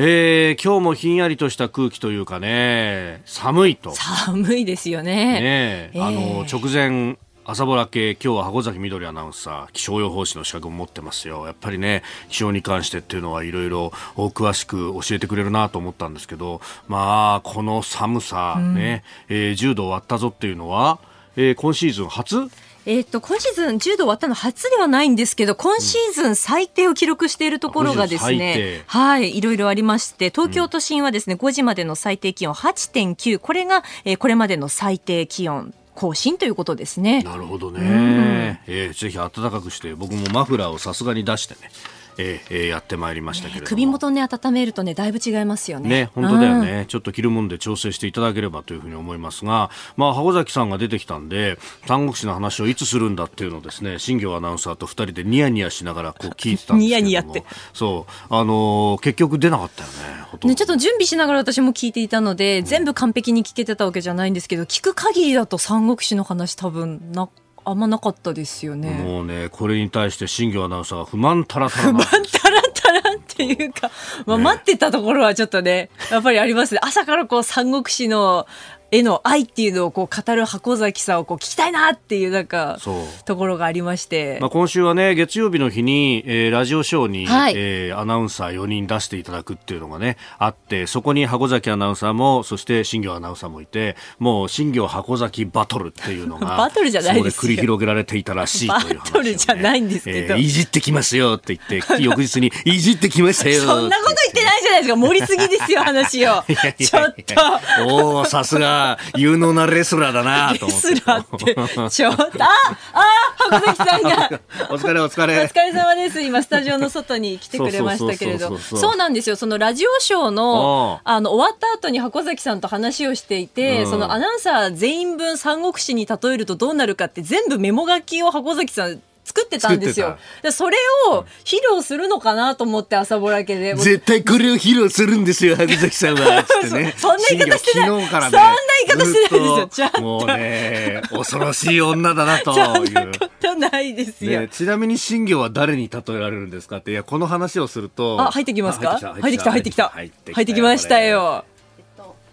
[0.00, 3.90] えー、今日もひんやりとした空気というかね寒いと。
[3.90, 5.16] 寒いですよね。
[5.16, 11.46] ね、えー、あの直前朝ぼら系今日は箱崎みどりアナウンサー気象予報士の資格を持ってますよ。
[11.46, 21.00] やっぱりね気象に関してっていうのはいろいろ詳しく教えてくれるなと思ったんですけどまあこの寒さね、うん、えー、10度割ったぞっていうのは、
[21.34, 22.48] えー、今シーズン初
[22.88, 37.22] えっ、と、今シーズン10度割ったの初ではないんですけど、今シーズン最低を記録しているところがですね、はい、いろいろありまして、東京都心はですね、5時までの最低気温8.9、これが、えー、これまでの最低気温更新ということですね。
[37.24, 37.80] なるほどね。
[37.80, 41.70] うん、えー、ぜひ暖かくして、僕もマフラーをさすがに出してね。
[42.18, 45.88] えー、やってまいりましたけれど首元ね温めるとねだいぶ違いますよね。
[45.88, 57.44] ね本当だよね、うん、ちょっと着るもんで調整していただければというふうに思いますが、まあ箱崎さんが出てきたんで三国志の話をいつするんだっていうのをですね新業アナウンサーと二人でニヤニヤしながらこう 聞いてたんですけどニヤニヤって。
[57.72, 58.12] そう。
[58.30, 67.28] あのー、結局出なかったよねねちょっと準備しながら私も聞いていたので、うん、全部完璧に聞けてたわけじゃないんですけど聞く限りだと三国志の話多分な
[67.68, 68.90] あんまなかったですよね。
[69.04, 71.82] もうね、これに対して新業アナウンサーが不満たらたら。
[71.82, 72.02] 不満
[72.32, 73.90] たらたらっていうか、
[74.24, 76.80] まあ、待ってたところはちょっとね、やっぱりありますね。
[76.82, 78.46] 朝からこう三国志の
[78.90, 82.78] への愛っていうのをこう語る箱崎さんをこう聞きたいなっていうなんか
[83.24, 104.96] ところがありまして、まあ、今週はね月曜日の日に、えー、ラジオショーに、はい、えー、アナウンサー4人出していただくっていうのがねあってそこに箱崎アナウンサーもそして新業アナウンサーもいてもう新業箱崎バトルっていうのが バトルじゃないです繰り広げられていたらしいという話、ね、バトルじゃないんですけど、えー、いじってきますよって言って翌日に いじってきましたよそんなこと言ってないじゃないですか。
[104.96, 106.44] 盛りすぎですよ話を。
[106.78, 107.84] ちょっと。
[107.86, 108.77] おおさすが
[109.16, 110.90] 有能なレスラーだなと思って。
[110.90, 112.48] レスラーって、ちょっと、あ
[112.94, 114.40] あ浜崎さんが。
[114.70, 115.38] お疲れお疲れ。
[115.38, 116.20] お疲れ様です。
[116.20, 118.58] 今、スタジオの外に来てくれましたけれど。
[118.58, 119.36] そうなんですよ。
[119.36, 130.16] そのラジオショーの、あの、終わった後に箱崎さんと話をしていて、そのアナウンサー全員分三国志に例えるとどうなるかって全部メモ書きを箱崎さん作ってたんですよ。
[130.42, 130.78] でそれ
[131.10, 133.74] を披露するのかなと思って朝ぼらけで。
[133.74, 136.42] 絶対これを披露するんですよ、萩崎さんは。
[136.72, 137.90] ね、 そんな言い方してない。
[137.90, 138.08] ね。
[138.10, 139.90] そんな言い方してないですよ。
[140.00, 142.64] もうね、恐ろしい女だなという。
[142.64, 144.40] そんなことないですよ。
[144.40, 148.16] ね、ちなみに新業は誰に例えられるんですかって、いや、この話をすると。
[148.20, 148.98] あ、入ってきますか？
[149.20, 149.88] 入ってきた、入ってきた。
[149.90, 151.44] 入ってきましたよ。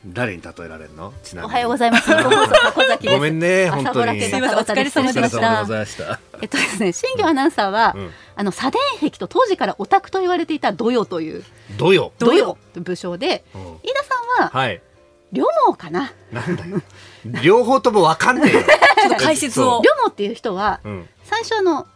[0.07, 1.11] 誰に例えられるの？
[1.43, 2.11] おはようございます。
[3.09, 4.21] ごめんね、本当に。
[4.21, 6.19] すみません、お疲れ様でした。
[6.41, 11.43] えっとですね、新業アナウンサーは、うん、あの左伝壁と当時からオタクと言われていた土曜という。
[11.77, 12.11] 土曜。
[12.19, 13.43] 土曜武将で、
[13.83, 14.79] 飯田さんは、はい、
[15.31, 16.13] 両毛かな？
[16.31, 16.81] なんだよ。
[17.41, 18.61] 両方ともわかんねえよ。
[19.01, 19.81] ちょっと解説を。
[19.83, 21.87] 両毛っていう人は、うん、最初の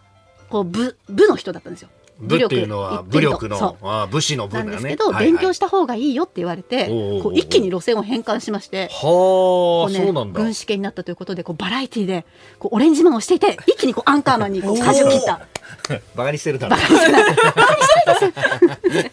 [0.49, 1.89] こう部部の人だったんですよ。
[2.19, 4.71] 武っていうのは武力のあ武士の部だね。
[4.71, 6.87] なんですけど、勉強した方がいいよって言われて、
[7.23, 10.41] こう一気に路線を変換しまして、はあ、そうなんだ。
[10.41, 12.25] 軍師系になったということで、こうバラエティーで
[12.59, 15.41] こうオレンジマンをしていて、一気にこうアンカーマンにこう舵を切った。
[16.15, 16.75] バカにしてるだろ。
[16.75, 17.23] バカにしてない。
[17.23, 19.11] バカにしてないです。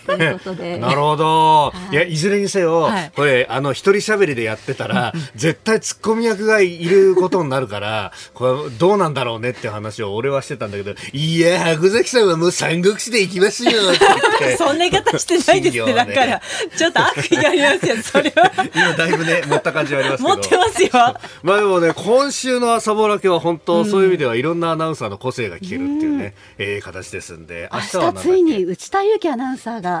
[0.17, 0.77] ということで。
[0.77, 1.73] なるほど。
[1.91, 14.57] いや、いずれにせよ、これ、あの、一人喋りでやってたら、絶対ツッコミ役がいることになるから、これ、どうなんだろうねって話を俺はしてたんだけど、いや、白崎さんはもう三国志で行きますよって言って。
[14.61, 16.41] そんな言い方してないですって、だから、
[16.77, 18.51] ちょっと悪意ありますよ、それは。
[18.73, 20.35] 今、だいぶね、持った感じはありますけど。
[20.35, 20.89] 持ってますよ。
[21.43, 30.00] まあでもね、今週の朝ぼらけは本当、そういう意味ではいろんなアナウンサーの個性が聞けるっていうね、ええ形ですんで、明日はついに内田有紀アナウンサーが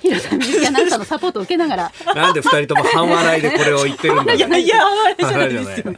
[0.00, 1.92] 広田美アナウンサーのサポートを受けながら。
[2.14, 5.92] なんで二人とも半笑いでこれを言ってるんだいや、いや、半笑いじゃないですよ。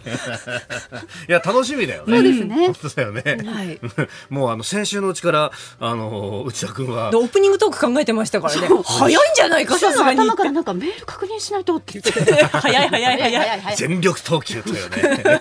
[1.28, 2.16] いや、楽しみだよね。
[2.16, 2.66] そうですね。
[2.66, 3.22] 本当だよね。
[3.50, 3.80] はい。
[4.30, 7.08] もうあの、先週のうちから、あの、内田君は。
[7.08, 8.68] オープニングトーク考えてましたからね。
[8.84, 10.20] 早いんじゃないか、さすがに。
[10.20, 12.44] 頭からなんかメール確認しないとって言ってて。
[12.44, 13.76] 早い早い早い。
[13.76, 15.40] 全力投球というね。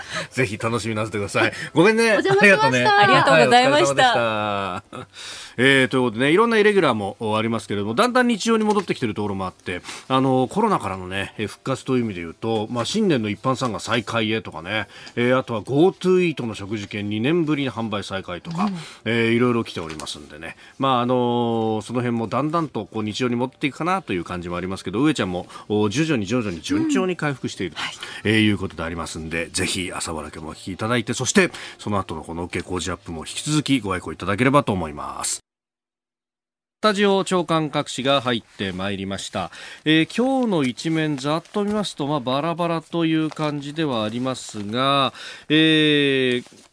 [0.30, 1.52] ぜひ楽しみなさってください。
[1.74, 2.12] ごめんね。
[2.12, 2.84] ありがとうね。
[2.86, 4.82] ありがとうございました。
[5.58, 14.86] えー、ということでね、いろんなイレギュラーもありますますけれどもだんだん日常に戻ってきているところもあってあのコロナからの、ね、復活という意味で言うと、まあ、新年の一般参賀再開へとかね、
[15.16, 18.74] えー、あとは GoTo イートの食事券2年ぶりに販売再開とか、うん、
[19.04, 27.94] えー、いろいろ来ておりますんでね、まああのその辺もだんだんとこう日常に戻っていくかなという感じもありますけど上ちゃんも徐々に徐々に順調に回復していると、うんはい。
[28.24, 35.45] えー、いうことでありますんでぜひ朝原家もお聞きいただいてそしてその後のこの OK 工事アップも引き続きご愛顧いただければと思います。
[36.78, 39.50] スタジオ長官各紙が入ってまいりました、
[39.86, 45.14] えー、今日の一面ざっと見ますと、まあ、バラバラという感じではありますが、
[45.48, 46.65] えー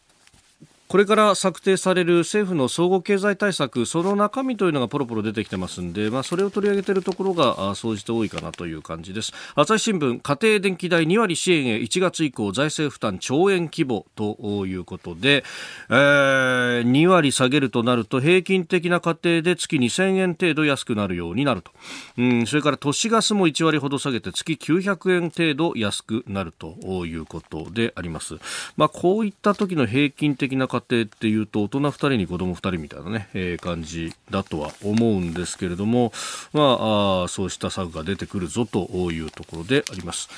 [0.94, 9.34] これから策定される政府の総合経済対策、その中身というのがポロポロ出てきてますんで、まあ、それを取り上げているところが総じて多いかなという感じです。
[9.56, 15.44] 朝日新聞、家庭電気代2割支援へ1月以降財政負担兆円規模ということで、
[15.90, 21.72] えー、2割下げるとなると平均的な家庭で月2000円程度安くなるようになると。
[22.20, 28.36] うん、それから都市ガスも1割ほど下げて月900円程度安くなるということであります。
[28.78, 36.12] まあ、こういった時の平均的な家庭庭っていうと大人2人に子供2人みたいなね、えー、感じだとは思うんですけれども、
[36.54, 40.30] まあ、そうした策が出てくるぞというところであります。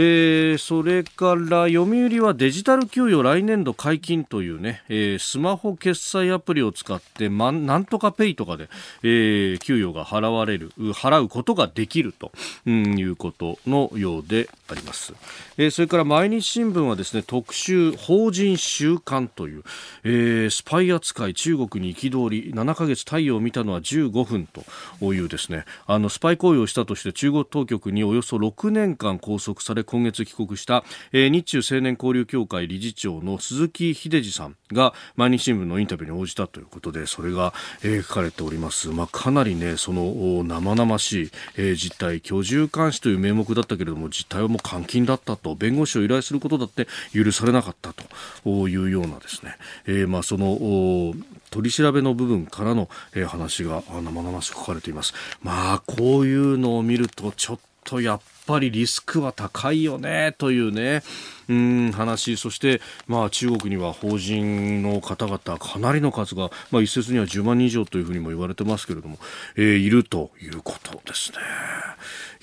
[0.00, 8.68] えー、それから読売はデジタル給与来年度解禁というね、えー、スマホ決済アプリを使って、ま、なんとかペイとかで、
[9.02, 12.30] えー、給与が払われる、払うことができると、
[12.64, 15.14] うん、いうことのようであります。
[15.56, 19.64] えー、それから毎日新聞はですね、特集、法人週刊という、
[20.04, 49.56] えー、スパイ扱い中国に憤り、7ヶ月太陽を見たのは15分というですね、あの、スパイ行為をしたとして中国当局におよそ6年間拘束され、今月帰国した、え、日中青年交流協会理事長の鈴木秀治さんが毎日新聞のインタビューに応じたということでそれが、え、書かれております、まあ、かなりねその生々しい、え、実態居住監視という名目だったけれども実態はもう監禁だったと弁護士を依頼することだって許されなかったというようなですね、
[49.86, 51.14] え、まあその
[51.50, 55.14] 取り調べの部分からの、え、話が生々しく書かれています。
[55.42, 61.02] まあこういうのを見るとちょっとやっぱりリスクは高いよねというね、
[61.50, 69.18] うん話、そして、まあ、中国には法人の方々、かなりの数が、まあ、一説には10万人以上というふうにも言われてますけれども、
[69.56, 71.38] えー、いるということですね。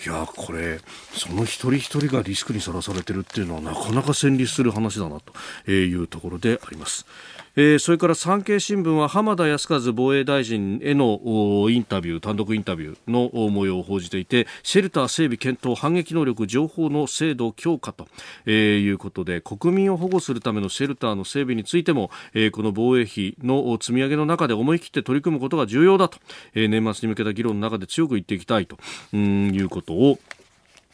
[0.06, 0.80] いや、これ、
[1.14, 5.20] その一人一人がリスクにさらされてるっていうのはなかなか戦慄する話だな
[5.66, 7.08] というところであります。
[7.58, 11.22] えー、それから産経新聞は浜田康和防衛大臣への
[11.70, 18.08] インタビュー単独インタビューの模様を報じていてシェルター整備検討反撃能力情報の精度強化と、
[18.46, 26.18] えー、いうことで国民を保護するためのシェルターの整備についても、えー、この防衛費の積み上げの中で思い切って取り組むことが重要だと、
[26.56, 28.78] えー、年末に向けた議論の中で強く言っていきたいと
[29.16, 30.20] いうことを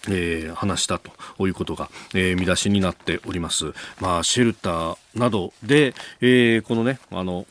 [0.09, 1.11] えー、話したと
[1.47, 3.73] いうことが、えー、見出しになっております。
[3.99, 7.45] まあ、シェルターなどで、えー、このね、あの、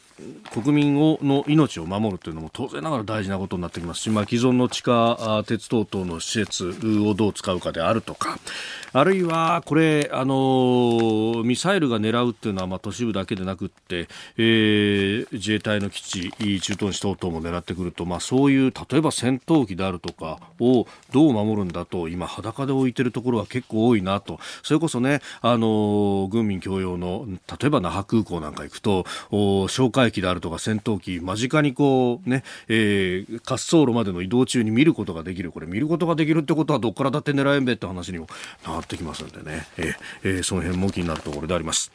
[0.53, 4.01] 国民をの命を守るというのも当然ながら大事なことになってきます。
[4.01, 6.75] し、まあ、既存の地下鉄等々の施設
[7.07, 8.39] をどう使うかであるとか
[8.93, 24.41] あるいはこれ、あのミサイルが狙うっていうのは、まあ、都市部だけでなくって、えー、自衛隊の基地駐屯地等々も狙ってくると、まあ、そういう例えば戦闘機であるとかをどう守るんだと今、裸で置いてるところは結構多いなと。
[24.63, 27.27] それこそね、あの軍民共用の
[27.61, 38.27] 例えば那覇空港なんか行くと哨戒戒機であるとか戦闘機間近にこうね、えー、滑走路までの移動中に見ることができるこれ見ることができるってことはどっからだって狙えんべって話にも
[38.67, 39.95] なってきますんでね、えー
[40.25, 41.93] えー、その辺も気になるところであります。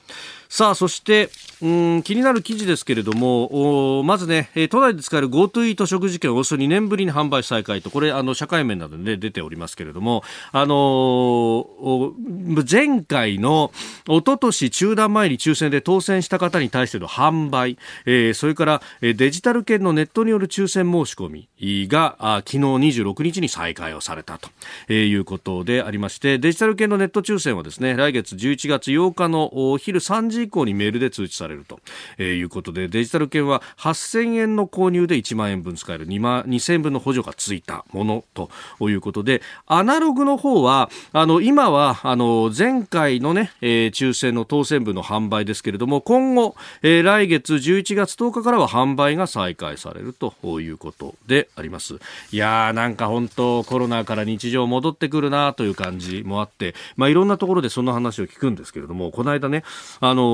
[0.50, 1.30] さあ、そして、
[1.62, 13.72] うん気になる記事ですけれども、まずね、都内で使える GoTo イート食事券およそ2年ぶりに販売再開と、これ、あの、社会面などで、ね、出ておりますけれども、あのー、前回の、
[14.08, 24.50] おととし中断前に抽選で当選した方に対しての販売、えー、それからデジタル券のネットによる抽選申し込みが、あ昨日26日に再開をされたと、
[24.90, 31.80] えー、いうことでありまして、デジタル券のネット抽選はですね、来月11月8日のお昼3時以降にメールで通知されると、
[32.18, 38.50] えー、いうことでデジタル券は8000円の購入で1万円分使える2万2000円分の補助がついたものと
[38.90, 51.96] いうことでアナログの方はあの今はあの前回のね、えー、抽選の当選分の販売ですけれども今後、えー、来月11月10日からは販売が再開されるということであります。
[52.32, 59.64] いやーなんか本当コロナから日常戻ってくるなという感じもあって、まあ、いろんなところでそんな話を聞くんですけれどもこの間ね、
[60.00, 60.25] あの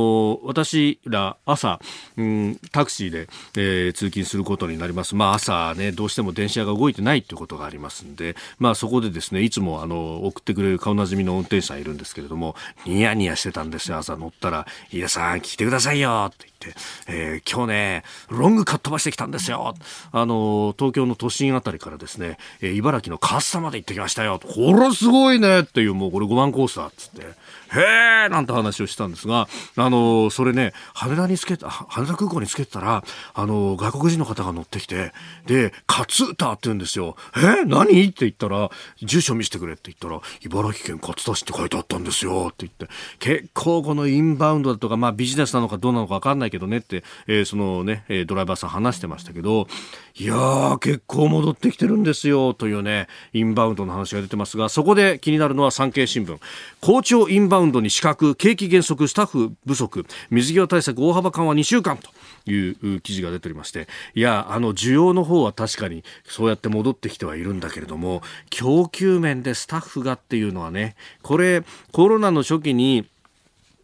[0.44, 1.80] 私ら朝、
[2.18, 12.56] うん、タクシーで、えー、通勤することになります、まあ、朝ねどうしても電車が動いてないということがありますんで、まあ、そこでですねいつもあの送ってくれる顔なじみの運転手さんいるんですけれども
[12.86, 13.98] ニヤニヤしてたんですよ。
[13.98, 19.76] 朝乗ったら「飯田さん聞いてくださいよ」って言って、えー、今日ねロングカット飛ばしてきたんですよ。
[20.12, 24.40] あの東京の都心あたりからですね、えー、茨城のカッサまで行ってきましたよ。
[24.40, 27.26] これすごいねっていうもうこれ5万コースだっつって
[27.74, 29.48] へえなんて話をしたんですが、
[29.82, 35.12] あのそれね、羽田につけた、羽田空港につけたら、あの外国人の方が乗ってきて、
[35.48, 37.16] で、カツータって言うんですよ。
[37.36, 37.66] え？
[37.66, 38.04] 何？
[38.04, 38.70] って言ったら、
[39.02, 42.88] 住所見せてくれって言ったら、茨城県勝田市って書いてあったんですよって言って、
[43.20, 49.68] 結構このインバウンドだとか、まあビジネスなのかどうなのかわかんないけどねって、えー、そのね、ドライバーさん話してましたけど、
[50.16, 56.38] いやー、結構戻ってきてるんですよというね、インバウンドの話が出てますが、そこで気になるのは産経新聞。
[56.82, 62.10] 好調インバウンドに資格、景気減速、スタッフ不足、水際対策大幅緩和2週間と
[62.52, 73.08] いう記事が出ておりまして、いや、あの、需要の方は確かにそうやって戻ってきてはいるんだけれども、供給面でスタッフがっていうのはね、これ、コロナの初期に、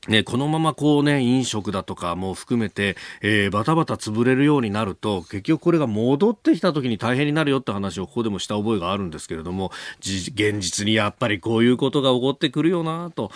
[0.07, 13.31] ね、このままこうね、飲食だとかも含めて、えー、バタバタ潰れるようになると、結局これが戻ってきた時に大変になるよって話をここでもした覚えがあるんですけれども、現実にやっぱりこういうことが起こってくるよな、と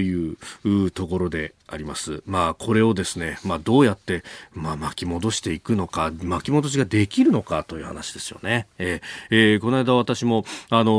[0.00, 2.22] いうところであります。
[2.26, 8.66] まあ、これをですね、まあ、どうやって、まあ、巻き戻していくのか、巻き戻しができるのかという話ですよね。
[8.78, 10.92] えー、えー、この間私も、あの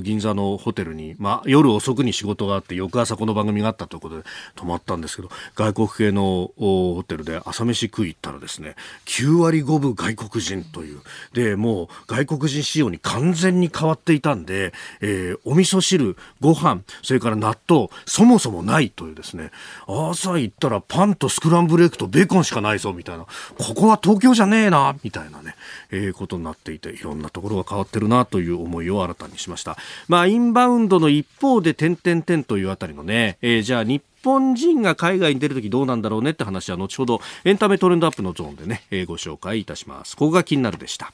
[0.00, 4.24] ー、銀座のホテルに、まあ、夜遅くに仕事があって、翌朝この番組があったということで
[4.56, 11.00] 泊まったんですけど、外国系のホテルで朝飯食い行ったらですね、9割5分外国人という、
[11.32, 19.50] で、もう外国人仕様に完全に変わっていたんで、えー、お味噌汁、ご飯、それから納豆、そもそもないというですね、
[19.86, 23.26] 朝行ったらパンとスクランブルエッグとベーコンしかないぞみたいな。
[23.58, 25.54] ここは東京じゃねえなみたいなね、
[25.90, 29.76] えー、ことになっていていろんなところが変わってるなという思いを新たにしました。
[30.08, 40.16] まあインバウンドの一方で点々点というあたりのね、えー、じゃあ日本人が海外に出るときどうなんだろうねって話は後ほどエンタメトレンドアップのゾーンでね、えー、ご紹介いたします。
[40.16, 41.12] ここが気になるでした。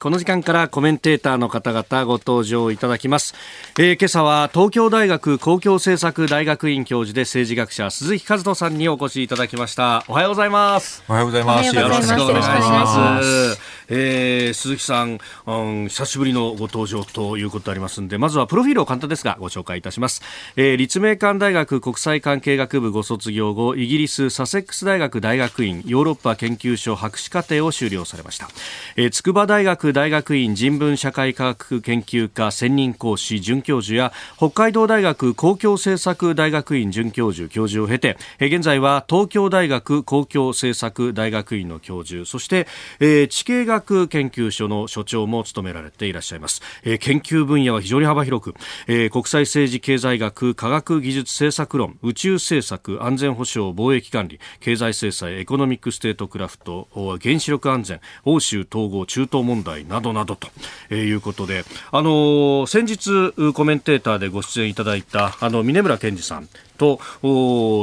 [0.00, 3.34] この時間からコメンテーターの方々ご登場いただきます、
[3.80, 10.04] えー、今朝は東京大学公共政策大学院教授で政治学者鈴木和人さんにお越しいただきました。
[10.06, 11.02] おはようございます。
[11.08, 11.74] おはようございます。
[11.74, 13.78] よろしくお願いします。
[13.88, 15.52] えー、鈴木さん、う
[15.84, 20.22] ん、久しぶりのご登場ということでありますのでまずはプロフィールを簡単ですがご紹介いたします、
[20.56, 28.48] えー、立命館大学国際関係学部ご卒業後イギリスサセックス大学大学院ヨーロッパ研究所博士課程を修了されました、
[28.96, 42.66] えー、筑波大学大学院人文社会科学研究科専任講師准教授や北海道大学公共政策大学院准教授教授を経て、え、現在は東京大学公共政策大学院の教授そして、
[43.00, 48.54] えー、地経学研究所の所長も務められていらっしゃいます、えー、研究分野は非常に幅広く、
[48.86, 56.88] えー、国際政治経済学科学技術政策論宇宙政策安全保障貿易管理経済制裁 economic statecraft
[57.22, 60.48] 原子力安全欧州統合中東問題などなどと、
[60.90, 67.00] えー、いうことで、あのー、先日コメンテーターでご出演いただいたあの峰村健二さんと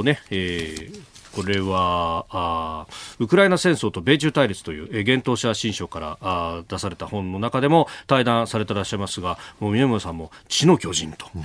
[0.03, 2.87] ね、えーこれはあ
[3.19, 11.43] ウクライナ戦争と米中対立という、えー、現当社新書からあ出された本の中でも対談されていらっしゃいますがもう宮村さんも地の巨人という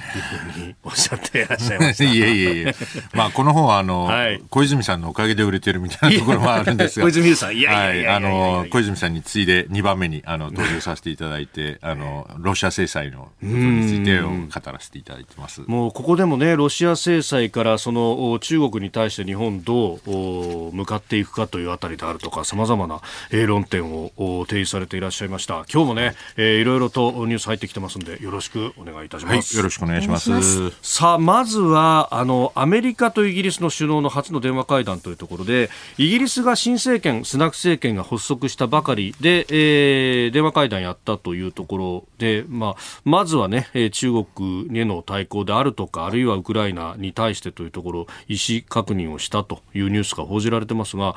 [0.52, 2.04] ふうに おっしゃっていらっしゃいました。
[2.04, 2.74] いえいえいえ、
[3.14, 7.06] まあ、この本はあの、はい、小泉さんのおかげで売れてるみたいなところもあるんですが。
[7.06, 15.62] 小泉さんいやいやあの小泉さんに次いで2番目にあの登場させていただいてあのロシア制裁のことについてを語らせていただいてます。
[15.66, 24.10] もうここでもねロシア制裁からその中国に対して日本どうう向かっていくかというあたりであるとかさまざまな、え論点を
[24.46, 25.64] 提示されていらっしゃいました。
[25.72, 30.70] 今日もね、えー、いろいろとニュース入ってきてますんでよろしくお願いいたします、はい、よろしくお願いします。
[30.82, 51.14] さあまずはあのアメリカとイギリスの首脳の初の電話会談というところでイギリスが新政権スナク政権が発足したばかりで、えー、電話会談やったというところで、まあ、まずはね中国への対抗であるとかあるいはウクライナに対してというところ意思確認をしたというニューススが報じられてますが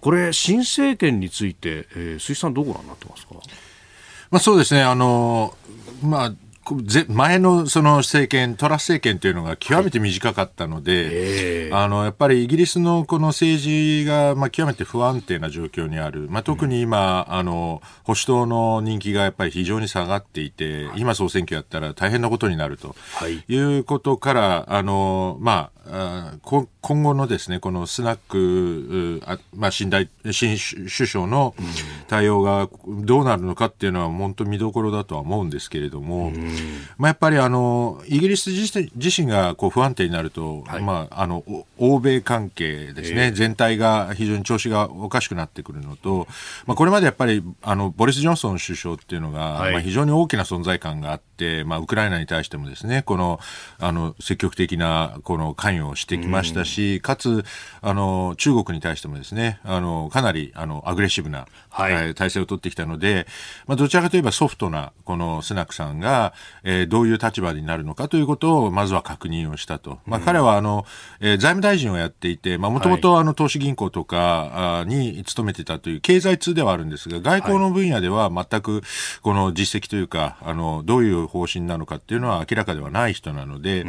[0.00, 3.34] これ新政権について、えー、鈴木さんどうご覧になってますか、
[4.30, 4.82] まあ、そうですね。
[4.82, 5.56] あの、
[6.02, 6.32] まあ
[7.08, 22.96] 前のその政権、トラス政権というのが極めて短かったので、はい、あのやっぱりイギリスのこの政治がまあ極めて不安定な状況にある、まあ、特に今、うん、あの保守党の人気がやっぱり非常に下がっていて、今、総選挙やったら大変なことになると、
[23.48, 25.75] い、うことから、あのまあ、
[26.80, 31.54] 今後のですねこのスナック、あまあ、新大新首相の
[32.08, 36.28] 対応がどうなるのかっていうのは、本当見どころだとは思うんですけれども。
[36.28, 36.54] うん。
[36.98, 41.44] まあ、やっぱりあのイギリス自身がこう不安定になると、はい、まあ、あの
[41.78, 46.26] 欧米関係ですね、えー、全体が非常に調子がおかしくなってくるのと、
[46.66, 53.40] まあ、これまでやっぱりあのボリス・ジョンソン首相っていうのが、はい、まあ、非常に大きな存在感があって、まあ、ウクライナに対してもですねこの
[53.78, 57.44] あの積極的なこの関与をしてきましたし、かつ
[57.80, 63.26] あの中国に対してもですねあのかなりあのアグレッシブな、はい、体制を取ってきたので、
[63.66, 66.32] まあ、どちらかといえばソフトなこのスナクさんが、
[66.64, 69.98] えー、どういう立場になるのかということをまずは確認をしたと。
[70.06, 70.86] まあ、彼はあの、
[71.20, 78.82] えー、財務大臣をやっていて、まあ、もともとあの投資銀行とかに勤めてたという経済通ではあるんですが、外交の分野では全く
[79.20, 83.84] この実績というか、あの、どういう方針なのかっていうのは明らかではない人なので、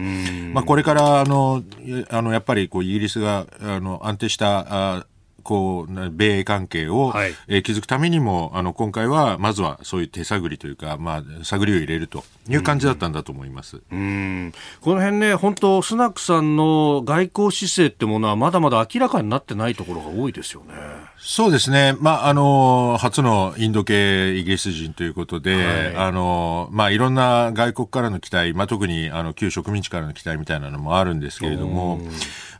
[0.53, 1.63] まあ、これからあの、
[2.09, 5.05] あの、やっぱりこうイギリスがあの安定したあ
[5.47, 13.79] こう、米英関係を、はい、えー、築くためにも、あの、今回は、まずはそういう手探りというか、まあ、探りを入れるという感じだったんだと思います。
[13.89, 14.53] うん。
[14.81, 20.73] この辺ね、本当スナックさんの外交姿勢ってものは、まだまだ明らかになってないところが多いですよね。
[21.17, 21.95] そうですね。
[22.01, 32.01] まあ、あの、初のインド系イギリス人ということで、はい、あの、まあ、いろんな外国からの期待、まあ、特に、あの、旧植民地からの期待みたいなのもあるんですけれども、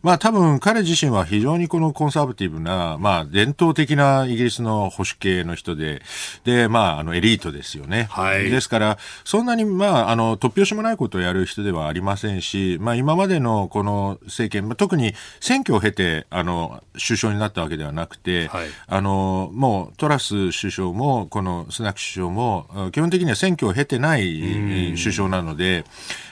[0.01, 6.01] まあ多分彼自身は非常にこのコンサバティブな、まあ伝統的なイギリスの保守系の人で、
[6.44, 8.08] で、まああのエリートですよね。
[8.10, 8.50] はい。
[8.50, 25.86] ですから、そんなにまああの突拍子もないことをやる人ではありませんし、まあ今までのこの政権、まあ、特に選挙を経て、あの、首相になったわけではなくて、はい、あの、もうトラス首相も、このスナック首相も、基本的には選挙を経てない首相なので、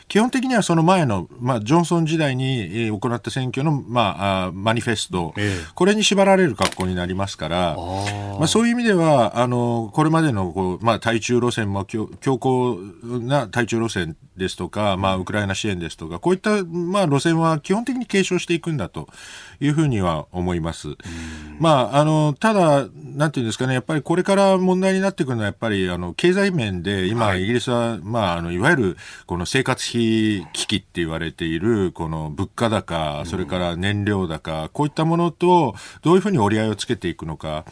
[0.07, 7.75] 基本的にはその前の、まあ、ジョンソン時代に行った選挙の、まあ、マニフェスト、ええ、これに縛られる格好になりますから、あ
[8.37, 19.07] まあ、そういう意味では、あの、これまでのこう、まあ、対中路線も強強硬な対中路線ですとか、まあ、ウクライナ支援ですとか、こういった、まあ、路線は基本的に継承していくんだと
[19.59, 20.89] いうふうには思います。
[21.59, 37.65] まあ、あの、ただ、なんていうんですかね、やっぱりこれから問題になってくるのは、やっぱり、あの、経済面で、今、イギリスは、まあ、あの、いわゆる、この生活費危機って言われている、この物価高、それから燃料高、こういったものと、どういうふうに折り合いをつけていくのか、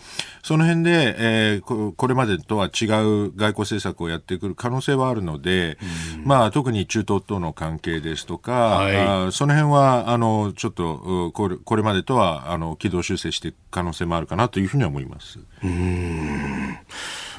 [0.44, 5.78] その辺で、えー、これまでとは違う外交政策をやってくる可能性はあるので、
[6.24, 15.40] まあ、特に中東との関係ですとか、はい、あその辺は、あの、ちょっと、これ、これまでとは、あの、軌道修正していく可能性もあるかなというふうには思います。
[15.64, 16.78] うん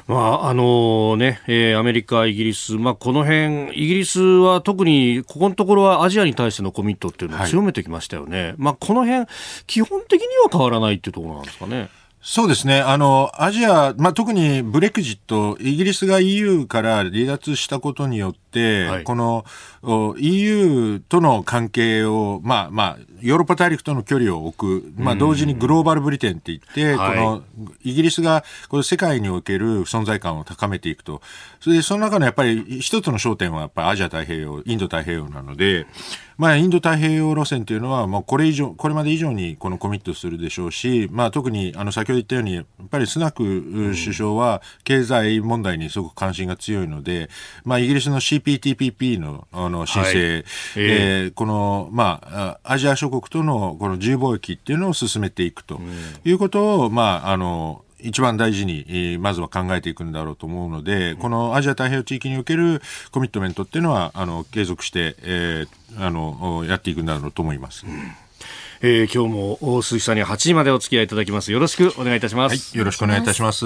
[0.07, 9.25] まああのねえー、アメリカ、イギリス、まあ、この辺イギリスは特にここのところはアジアに対してのコミットっていうのを強めてきましたよね、はい、まあ、この辺
[9.65, 11.89] 基本的には変わらないっていうところなんですかね。
[12.27, 12.81] そうですね。
[12.81, 19.45] あの、アジア、まあ、特にブレクジット、イギリスが EU から離脱したことによって、はい、この
[20.17, 27.43] EU との関係を、まあまあ、ヨーロッパ大陸との距離を置く、まあ、同時にグローバルブリテンって言って、この
[27.83, 31.21] イギリスがこの世界における存在感を高めていくと。
[31.59, 35.87] それで、その中のやっぱり一つの焦点はやっぱりアジア太平洋、インド太平洋なので、
[36.37, 43.43] まあ、インド太平洋路線というのは、まあ、これ以上、これまで以上にこのコミットするでしょうし、まあ、特に、あの、先ほど言ったように、やっぱりスナク
[43.93, 47.29] 首相は経済問題にすごく関心が強いので、
[47.63, 50.43] まあ、イギリスの CPTPP の、あの、申請、はい、
[50.75, 55.79] えー、この、まあ、アジア諸国とのこの自由貿易っていうのを進めていくと
[56.23, 67.85] いうことを、まあ、あの、一番大事に、まずは考えていくんだろうと思うので、このアジア太平洋地域におけるコミットメントっていうのは、あの、継続して、えー、あの、やっていくんだろうと思います。
[67.87, 68.15] うん
[68.81, 71.51] えー、今日も鈴木さんに8時までお付き合いいただきます。
[71.51, 72.55] よろしくお願いいたします。
[72.55, 73.65] はい、よろしくお願いいたします。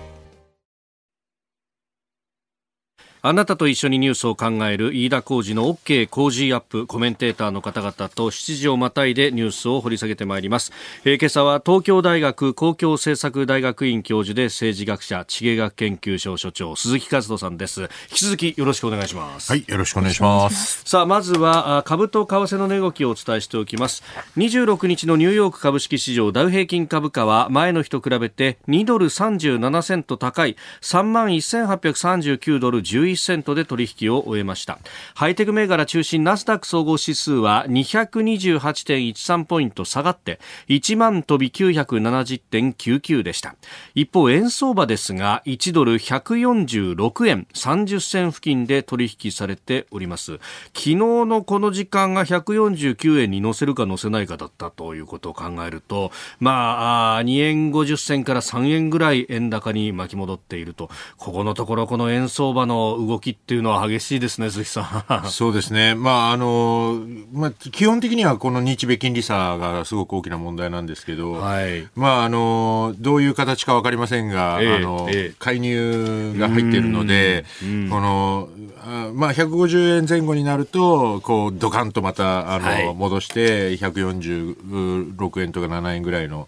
[3.23, 10.71] あなたと一緒にニュースを考える飯田浩二の OK 工事アップコメンテーターの方々と7時をまたいでニュースを掘り下げてまいります、
[11.05, 17.81] えー、今朝は東京大学公共政策大学院教授で政治学者地芸学研究所所長鈴木和人さんです。
[17.81, 19.51] 引き続きよろしくお願いします。
[19.51, 20.81] はいよろしくお願いします。
[20.85, 24.03] さあまずは株と為替の値動きをお伝えしておきます。
[24.37, 34.79] 26日のニューヨーク株式市場ダウ平均株価は前の日と比べて2ドル37セント高い3万1839ドル11 1で取引を終えました。
[35.15, 43.55] ハイテク銘柄中心ナスダック総合指数は228.13ポイント下がって1万飛び970.99でした。
[43.95, 50.39] 一方円相場ですが1ドル146円30銭付近で取引されております。
[50.73, 60.89] 昨日のこの時間が149円に乗せるか乗せないかだったということを考えるとまあ2円50銭から3円ぐらい円高に巻き戻っていると。
[61.17, 65.29] ここのところこの円相場の動きっていうのは激しいですね、鈴木さん。
[65.29, 65.95] そうですね。
[65.95, 67.01] まあ、あの、
[67.33, 77.45] まあ、基本的にはこの日米金利差がすごく大きな問題なんですけど、はい、まあ、あの、どういう形かわかりませんが、えー、あの、えー、介入が入っているので、
[77.89, 78.49] この、
[78.83, 86.47] あまあ、150円前後になると、こう、ドカンとまた、あの、はい、戻して、146円とか7円ぐらいの、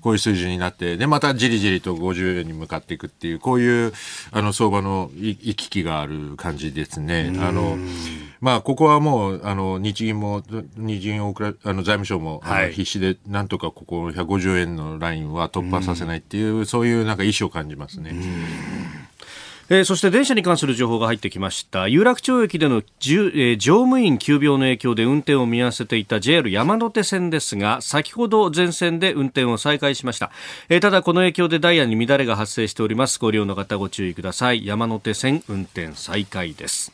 [0.00, 3.92] こういう数字になって、で、またじりじりと50円に向かっていくっていう、こういう、
[4.30, 7.32] あの、相場の行き来がある感じですね。
[7.40, 7.76] あの、
[8.40, 10.42] まあ、ここはもう、あの、日銀も、
[10.76, 18.14] 日銀大倉、あの、財務省も、はい、必死で、なんとかここ150円のラインは突破させないっていう、うそういうなんか意思を感じますね。
[19.72, 21.86] えー、そして電車に関する情報が入ってきました。
[21.86, 30.32] 有楽町駅での、えー、乗務員急病の影響で運転を見合わせていた JR 山手線ですが先ほど全線で運転を再開しました、
[30.68, 33.20] えー、ただこの影響でダイヤに乱れが発生しております。
[33.20, 34.66] ご利用の方ご注意ください。
[34.66, 36.92] 山手線運転再開です、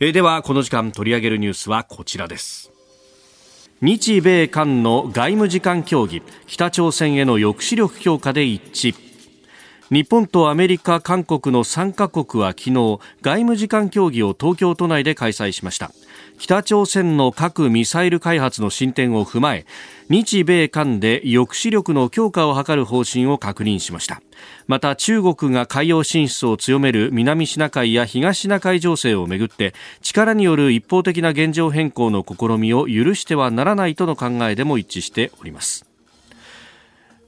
[0.00, 2.72] え、ではこの時間取り上げるニュースはこちらです。
[3.80, 9.11] 日米韓の外務次官協議北朝鮮への抑止力強化で一致。
[9.92, 12.72] 日本とアメリカ、韓国の3カ国は昨日
[13.20, 15.90] 外務次官協議を東京都内で開催しました。
[16.38, 19.66] 北朝鮮の核・ミサイル開発の進展を踏まえ
[20.08, 24.22] 日米韓で抑止力の強化を図る方針を確認しました。
[24.66, 35.91] また中国が海洋進出を強める南シナ海や東シナ海情勢をめぐって力による一方的な現状変更の試みを許してはならないとの考えでも一致しております。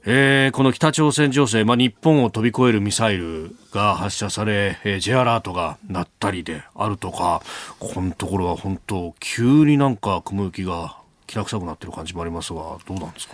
[0.07, 7.41] えー、この北朝鮮情勢、まあ、日本を飛び越えるミサイルが発射され、えー、J アラートが鳴ったりであるとか、
[7.79, 13.33] このところは本当、急になんか雲行きがきな臭くなってる感じもありますが、どうなんですか？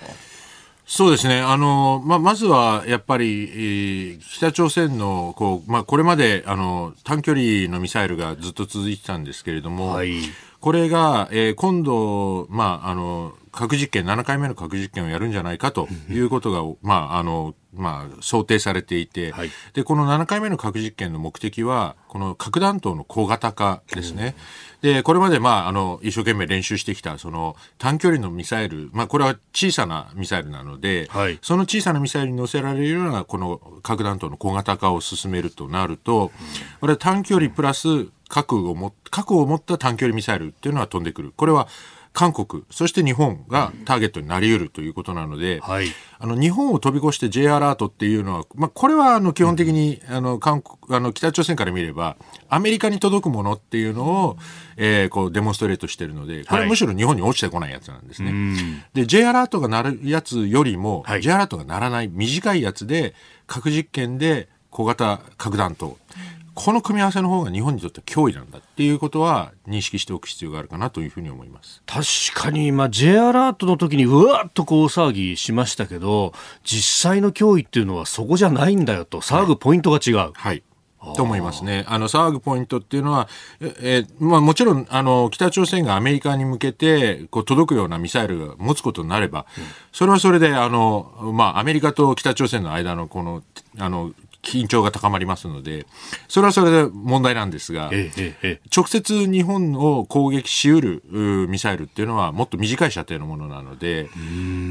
[0.86, 1.42] そうですね。
[1.42, 10.22] あの、まあ、まずは、やっぱり、えー、北朝鮮の、こう、まあ、これまで、あの、短距離のミサイルがずっと続いてたんですけれども、はい、
[10.62, 24.36] これが、えー、今度、まあ、あの、核実験、7回目の核実験をやるんじゃないかということが、まあ、あの、まあ、想定されていて、はい、で、この7回目の核実験の目的は、この核弾頭の小型化ですね。
[24.82, 36.32] で、これまで、まあ、あの、一生懸命練習してきた、その、短距離のミサイル、まあ、これは小さなミサイルなので、はい、その小さなミサイルに乗せられるような、この核弾頭の小型化を進めるとなると、
[36.80, 41.34] これは短距離プラス核をも、核を持った短距離ミサイルっていうのは飛んでくる。
[41.36, 41.68] これは、
[42.14, 45.88] 韓国、そして日本がターゲットになり得るということなので、はい、
[46.20, 52.18] あの日本を飛び越して J アラートっていうのは、まあ、これはあの基本的に、あの韓国あの北朝鮮から見れば
[52.50, 54.38] アメリカに届くものっていうのを、
[54.76, 58.32] えー、こうデモンストレートしてるのでこれはむしろ日本に落ちてこないやつなんですね。
[58.32, 63.14] はい、で J アラートが鳴るやつよりも、はい、J アラートが鳴らない短いやつで
[63.48, 65.98] 核実験で小型核弾頭
[66.54, 71.82] この組み合わせの方が日本にとって脅威なんだっていうことは認識しておく必要があるかなというふうに思います。
[71.86, 76.34] 確かに、まあ、J アラートの時にうわっとこう騒ぎしましたけど
[76.64, 79.22] 実際の脅威っていうのはそこじゃないんだよと。
[79.22, 80.16] 騒ぐポイントが違う。
[80.18, 80.64] はい、はい
[81.16, 81.84] と思いますね。
[81.88, 83.28] あの、騒ぐポイントっていうのは、
[83.60, 93.42] え、えまあもちろん、あの、北朝鮮がアメリカに向けて、こう、届くようなミサイルが持つことになれば、うん、それはそれで、あの、まあアメリカと北朝鮮の間のこの、
[93.80, 95.86] あの、緊張が高まりますので、
[96.28, 101.04] それはそれで問題なんですが、ええ、直接日本を攻撃しうる
[101.48, 104.10] ミサイルっていうのはもっと短い射程のものなので、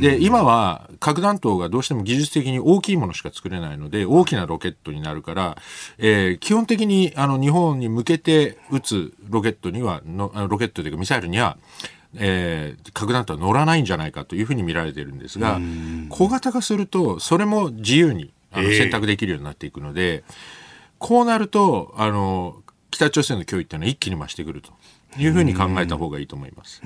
[0.00, 5.56] で、今は核弾頭がどうしても技術的に大きいものしか作れないので、大きなロケットになるから、
[5.98, 11.56] えー、基本的にあの日本に向けて撃つロケットにはの、ロケットというかミサイルには、
[12.16, 15.60] えー、核弾頭は乗らないんじゃないかというふうに見られているんですが、
[16.08, 20.24] 小型化すると、それも自由にあの選択できるようになっていくので、
[20.98, 24.72] こうなると、あの、北朝鮮の脅威っていうのは一気に増してくると。
[25.18, 26.80] いうふうに考えた方がいいと思います。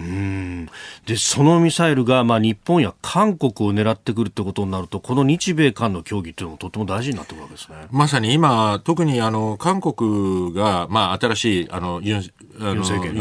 [1.06, 7.76] で、そのミサイルが、まあ、日本や韓国を狙ってくるってことになると、この日米韓の協議っていうのもとても大事になってくるわけですね。
[7.90, 12.22] まさに今、特にあの、韓国が、まあ、新しい、あの、ユン、
[12.60, 12.78] あの、ユン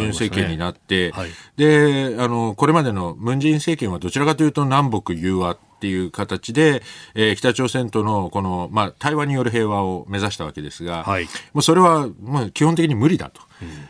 [0.10, 6.82] 政権になって、はい、で、あの、これまでのムンジェイン政権はどちらかというと南北融和っていう形で、
[7.13, 13.41] えー、北朝鮮とのこの、まあ、対話による平和を目指したわけですが、はい、もうそれは、まあ、基本的に無理だと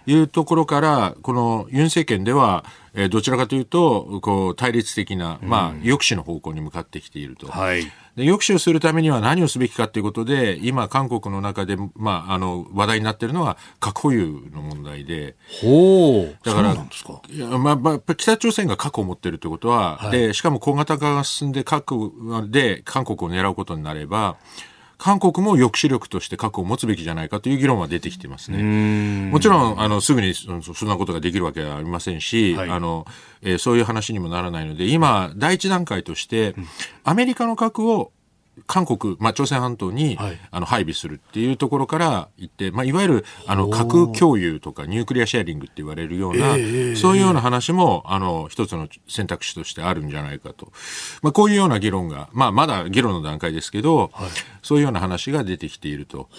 [0.08, 7.46] いうところから、このユン政権では、えー、どちらかというと、こう、対立的な、まあ、抑止の方向に向かってきていると。
[7.46, 7.84] はい。
[8.16, 15.36] で抑止をするためには何をすべきかということで、今、韓国の中で、まあ、あの、話題になっているのは、核保有の問題で。
[15.62, 16.38] ほう。
[16.46, 22.12] だから、いやまあ、まあ、北朝鮮が核を持っているということは、はい、で、しかも小型化が進んで核
[22.50, 24.38] で韓国を狙うことになれば、
[25.04, 29.30] 韓国も抑止力として核を持つべきじゃないかという議論は出てきてますね。
[29.30, 33.06] もちろん、あの、すぐにそんなことができるわけはありませんし、はい、あの、
[33.42, 36.56] えー、そういう話にもならないので、今、第一段階として、
[37.04, 38.13] アメリカの核を
[38.68, 50.72] 韓国、まあ、朝鮮半島に、はい、あの配備するっていうところから言って、まあ、いわゆるあの核共有とかニュークリアシェアリングって言われるような、えー、そういうような話もあの一つの選択肢としてあるんじゃないかと、
[51.22, 54.30] まあ、こういうような議論が、まあ、まだ議論の段階ですけど、はい、
[54.62, 56.30] そういうような話が出てきていると。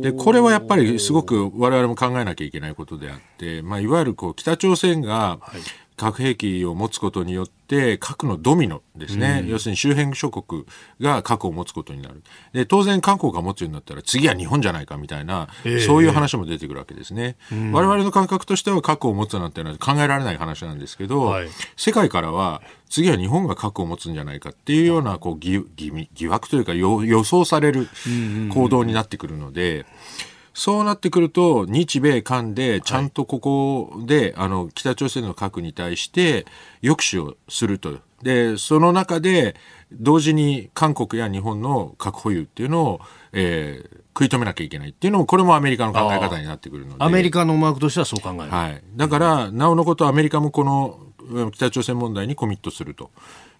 [0.00, 5.60] でこれはやっぱりすごく我々も考えなきゃいけないことであって、まあ、いわゆるこう北朝鮮が、はい
[5.96, 10.64] 核兵器を持つことによって核のドミノですね、うん、要するに周辺諸国
[11.00, 12.22] が核を持つことになる。
[12.52, 25.64] で当然韓国が持つようになったら次は日本じゃないかみたいな、えー、そういう話も出てくるわけですね、うん、我々の感覚としては核を持つなんていうのは考えられない話なんですけど、はい、世界からは次は日本が核を持つんじゃないかっていうようなこう疑
[26.14, 27.88] 疑惑というか予想される
[28.52, 36.46] 行動になってくるので、うんそうなってくると、日米韓でちゃんとここで、はい、あの、北朝鮮の核に対して
[36.82, 37.98] 抑止をすると。
[38.22, 39.54] で、その中で、
[39.92, 43.00] 同時に韓国や日本の核保有っていうのを、
[43.34, 47.04] えー、食い止めなきゃいけないっていうのも、これもアメリカの考え方になってくるので。
[47.04, 48.50] アメリカの思惑としてはそう考える。
[48.50, 48.82] はい。
[48.96, 53.10] だから、なおのことアメリカもこの北朝鮮問題にコミットすると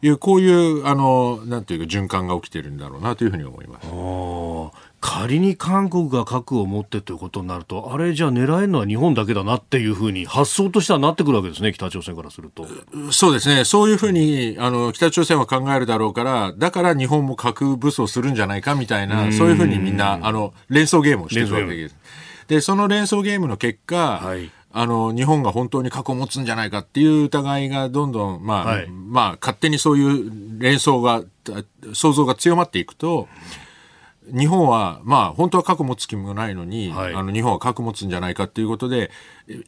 [0.01, 3.87] いう、こういう、あの、なんていうか循環が起きてるんだろうなというふうに思います。
[5.07, 12.67] 仮に韓国が核を持ってということになると、あれじゃあ狙えるのは日本だけだなっていうふうに発想としてはなってくるわけですね、北朝鮮からすると。
[13.13, 13.65] そうですね。
[13.65, 21.97] そういうふうに、あの、北朝鮮は考えるだろうから、だから日本も核武装するんじゃないかみたいな、そういうふうにみんな、あの、連想ゲームをしてるわけです。
[22.49, 31.23] で、その連想ゲームの結果、はい、あの、日本が本当に核を持つんじゃないかっていう疑いがどんどん、まあ、はい、まあ、勝手にそういう連想が、
[31.93, 33.29] 想像が強まっていくと、
[34.33, 39.11] 日本は、まあ、本当は核持つ気もないのに、はい、あの、日本は核持つんじゃないかっていうことで、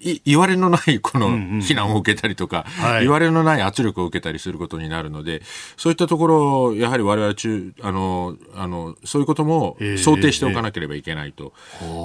[0.01, 2.67] い、言われのないこの非難を受けたりとか、
[3.01, 5.43] 言われのない圧力を受けたりすることになるので、
[5.77, 11.53] そういったところ、やはり我々中、あの、あの、そういうことも想定しておかなければいけないと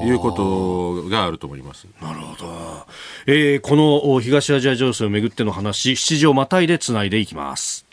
[0.06, 1.88] いうことがあると思います。
[2.02, 2.88] えーえー、なるほど。
[3.26, 7.86] えー、この東アジア情勢をめぐっての話、7時をまたいでつないでいきます。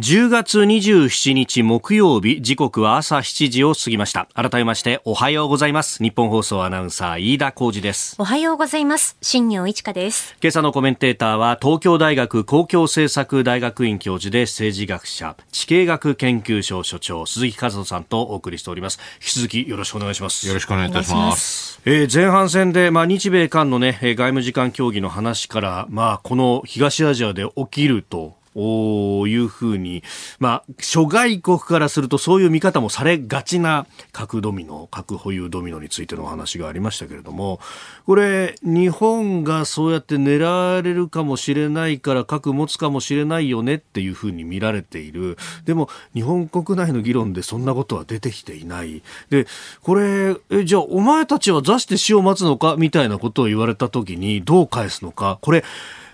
[0.00, 4.28] 10月27日木曜日時刻は朝7時を過ぎました。
[4.32, 6.00] 改めましておはようございます。
[6.00, 8.14] 日本放送アナウンサー飯田浩二です。
[8.16, 9.16] おはようございます。
[9.20, 10.36] 新業一華です。
[10.40, 19.00] 今朝のコメンテーターは東京大学公共政策大学院教授で政治学者地形学研究所所長鈴木和人さんとお送りしております。
[19.14, 20.46] 引き続きよろしくお願いします。
[20.46, 21.80] よろしくお願いいたします。
[21.84, 30.02] えー、前半戦で、まあ、日米韓のね外務次官協議の話から、まあ、この東アジアで起きるというふうに、
[30.38, 37.60] まあ、諸外国からするとそういう見方もされがちな核ドミノ、核保有ドミノについてのお話がありましたけれども、
[38.06, 45.36] これ、日本がそうやって狙われるかもしれないから核持つかもしれないよねっていうふうに見られている。
[45.64, 49.02] でも、日本国内の議論でそんなことは出てきていない。
[49.30, 49.46] で、
[49.82, 55.38] これ、えじゃあお前たちは座して死を待つのかみたいなことを言われた時にどう返すのか。
[55.40, 55.64] これ、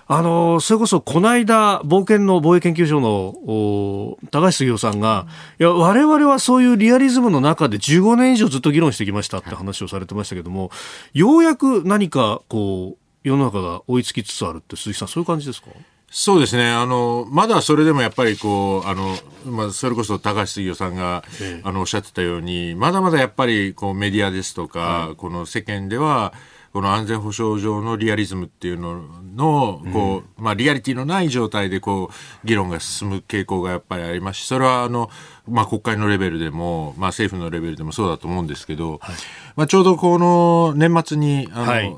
[0.07, 5.27] あのそれこそこの間冒険の防衛研究所の高橋杉雄さんが、
[5.59, 10.71] いや我々はそういうリアリズムの中で15年以上ずっと議論してきましたって話をされてましたけども、
[11.13, 15.69] ようやく何かこう世の中が追いつきつつあるって鈴木さんそういう感じですか？
[16.17, 16.71] そうですね。
[16.71, 26.33] あの、まだそれでもやっぱりこう、あの、まあ、それこそ高橋杉雄さんが、ええ、あの、おっしゃってたように、まだまだやっぱりこうメディアですとか、この世間では、
[26.75, 29.01] この安全保障上のリアリズムっていうの
[29.37, 34.41] の、こう、うん、まあ、リアリティのない状態で、こう、議論が進む傾向がやっぱりあります。
[34.41, 35.09] し、それは、あの、
[35.49, 39.15] まあ、国会のレベルでも、まあ、政府のレベルでもそうだと思うんですけど、はい、
[39.55, 41.97] まあ、ちょうどこの年末に、あの、はい。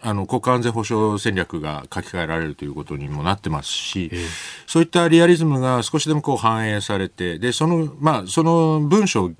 [0.00, 4.20] あの国家安全保障戦略が書き換えられるということにもなってますし、えー、
[4.64, 9.32] そういったリアリズムが少しでもこう反映されてでその,、まあ、その文章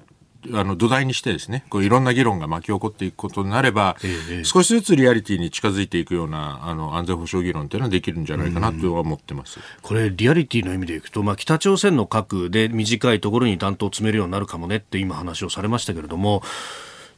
[0.53, 16.43] あの土台にしてですねこういろんな議論が巻き起こっていくことになれば、えー、少しずつリアリティに近づいていくようなあの安全保障議論というのはできるんじゃないかなとは思ってますこれリアリティの意味でいくと、まあ、北朝鮮の核で短いところに弾頭を詰めるようになるかもねって今話をされましたけれども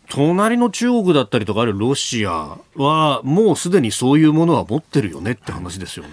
[0.09, 6.11] 隣の中国だったりとかあるロシアはもうすでにそういうものは持ってるよねって話ですよね。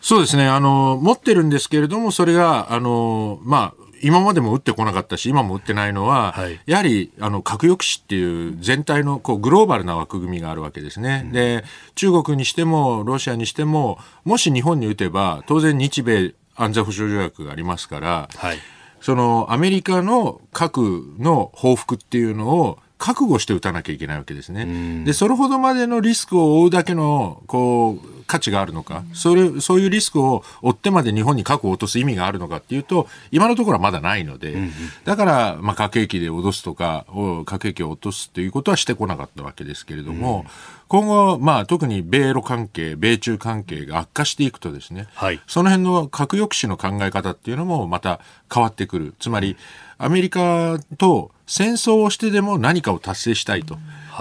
[0.00, 0.46] そうですね。
[0.46, 18.58] あの、持ってるんですけれども、それが、あの、まあ、今までも打ってこなかったし、今も打ってないのは、はい、やはりあの核抑止っていう全体のこうグローバルな枠組みがあるわけですね、うん、で中国にしてもロシアにしても、もし日本に打てば、当然、日米安全保障条約がありますから、はい、
[19.00, 25.04] そのアメリカの核の報復っていうのを覚悟して打たなきゃいけないわけですね。
[25.04, 34.56] で、それほどまでのリスクを負うだけの、こう、価値があるのか、それ、そういうリスクを負ってまで日本に核を落とす意味があるのかっていうと、今のところはまだないので、
[35.04, 37.06] だから、まあ、核兵器で脅すとか、
[37.44, 40.46] 核兵器を落とすっていうことはしてこなかったわけですけれども、
[40.86, 48.20] 今後、まあ、特に米ロ関係、米中関係が悪化していくとですね、はい、その辺の核抑止の考え方っていうのもまた
[48.52, 49.14] 変わってくる。
[49.18, 49.56] つまり、
[49.98, 53.76] アメリカと戦争をしてでも何かを達成したいと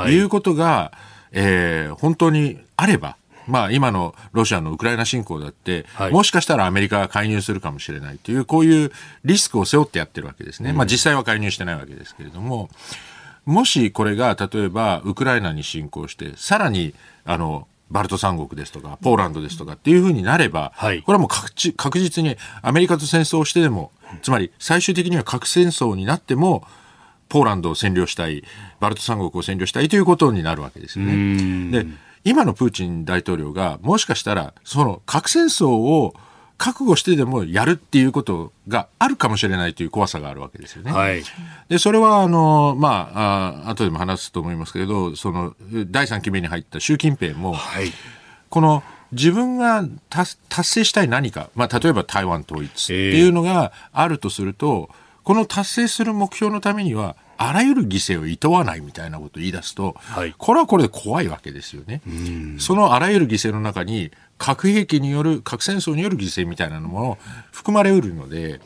[0.09, 0.19] い。
[0.19, 0.97] うことが、はい、
[1.33, 8.91] えー、本当にあれば、まあ、今のロシアのウクライナ侵攻だって、はい、もしかしたらアメリカが介入するかもしれないという、こういう
[9.25, 10.71] リスクを背負ってやってるわけですね。
[10.71, 12.69] うん、まあ、実際は介入してないわけですけれども、
[13.45, 23.91] もしこれが例えばウクライナに侵攻して、さらにあのバルト三国ですとか、ポーランドですとかっていうふうになれば、はい、これはもう確実にアメリカと戦争をしてでも、
[24.23, 26.63] つまり最終的には核戦争になっても、
[27.29, 28.43] ポーランドを占領したい、
[28.79, 31.83] バルト三国を占領したいということになるわけですよね。
[31.83, 31.85] で、
[32.25, 36.13] 今のプーチン大統領が、もしかしたら、その核戦争を
[36.57, 40.91] 覚悟してでもやるっていうことがあるかもしれないという怖さがあるわけですよね。
[40.91, 41.23] はい、
[41.69, 45.55] で、それは、あの、まあ、あ後でも話すと思いますけれど、その、
[45.87, 47.91] 第3期目に入った習近平も、はい、
[48.49, 62.01] この、自分が達成したい何か、まあ、例えば台湾統一っていうのがあるとすると、えーこの達成する目標のためには、あらゆる犠牲をいとわないみたいなことを言い出すと、はい、これはこれで怖いわけですよね。
[62.57, 67.19] そのあらゆる犠牲の中に、核兵器による、核戦争による犠牲みたいなのも
[67.51, 68.59] 含まれうるので、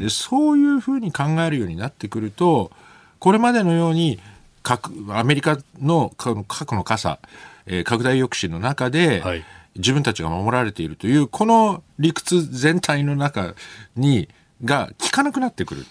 [0.00, 2.72] でそういうふうに考えるようになってくると、
[3.18, 4.18] これまでのように
[4.62, 7.18] 核、アメリカの核の傘、
[7.66, 9.44] えー、拡大抑止の中で、はい、
[9.76, 13.52] 自分たちが守られているという、この理屈全体の中
[13.94, 14.30] に、
[14.64, 15.86] が効かなくなってくる、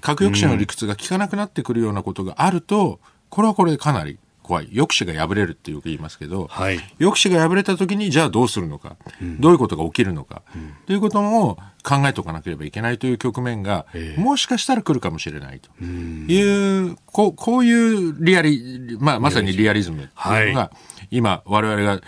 [0.00, 4.66] 核抑止の理屈が効かなくなってくるようなことがあると、これはこれでかなり怖い。
[4.66, 15.70] 抑止が破れるってよく言いますけど、はい、抑止が破れた時にじゃあどうするのか、うん、どういうことが起きるのか、うん、ということも考えておかなければいけないという局面が、えー、もしかしたら来るかもしれないと。
[15.82, 20.70] いう、うこうこういうリアリ、まあ、まさにリアリズムっていうのが、は
[21.02, 22.00] い、今我々が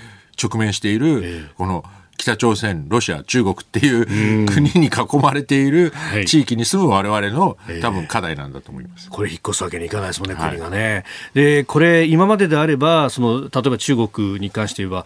[0.42, 1.84] 直面している、この、
[2.16, 5.92] 北朝鮮、ロシア、中国っていう国に囲まれている
[6.26, 9.10] 地域に住む我々の多分課題なんだと思います。
[9.10, 10.94] これ引っ越すわけにいかないですもんね、国がね。
[10.94, 15.04] はい、で、これ今までであれば、その、例えば中国に関して言えば、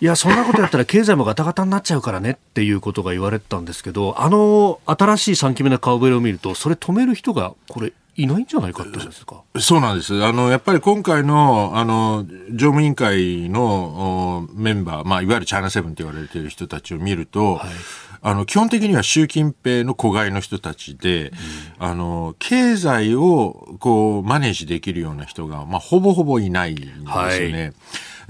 [0.00, 9.44] いや、そんなことやったら経済もガタガタになっちゃうからねっていうことが言われてたんですけど、あの新しい3期目の顔ぶれを見ると、それ止める人が、これ、いないんじゃないかってですか？
[9.60, 10.24] そうなんです。
[10.24, 17.68] あの、やっぱり今回の、あの、常務委員会のメンバー、まあ、いわゆるチャイナセブンと言われている人たちを見ると、はい、
[18.22, 21.30] あの、基本的には習近平の子飼いの人たちで、
[21.78, 27.04] うん、あの、経済を、こう、マネージできるような人が、まあ、ほぼほぼいないんですよね。
[27.12, 27.72] はい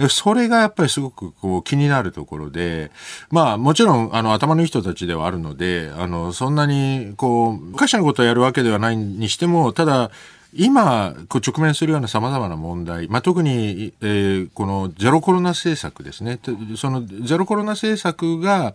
[0.09, 2.91] それがやっぱりすごくこう気になるところで、
[3.31, 10.11] まあもちろんあの頭のいい人たちではあるので、あのそんなにこう、昔のことをやるわけではないにしても、ただ、
[10.55, 16.41] 今、直面するようなさまざまな問題、まあ、特に、えー、このゼロコロナ政策ですね。
[16.77, 18.75] そのゼロコロナ政策が、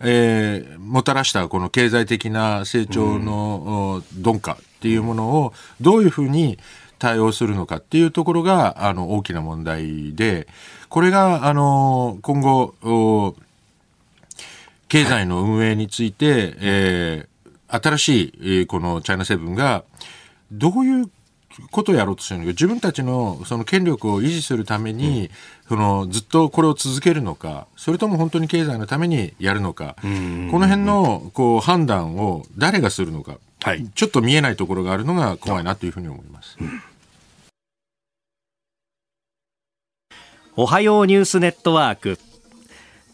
[0.00, 6.58] えー、もたらしたこの経済的な成長の鈍化っていうものをどういうふうに
[7.00, 10.46] 対応するのかっていうところが、あの、大きな問題で、
[10.88, 13.34] これが、あの、今後、
[14.88, 19.82] 経済の運営について、えー、新しい、このチャイナセブンが、
[20.52, 21.10] どういう
[21.70, 25.30] ことをやろうとしてるのか自分たちのその権力を維持するために、
[25.70, 36.56] うん、そのずっとこれを続けるのかそれとも本当に経済のためにやるのか、この辺のこう判断を誰がするのか、はい、ちょっと見えないところがあるのが怖いなというふうに思います。
[36.60, 36.82] うん
[40.62, 42.18] おはようニュースネットワーク。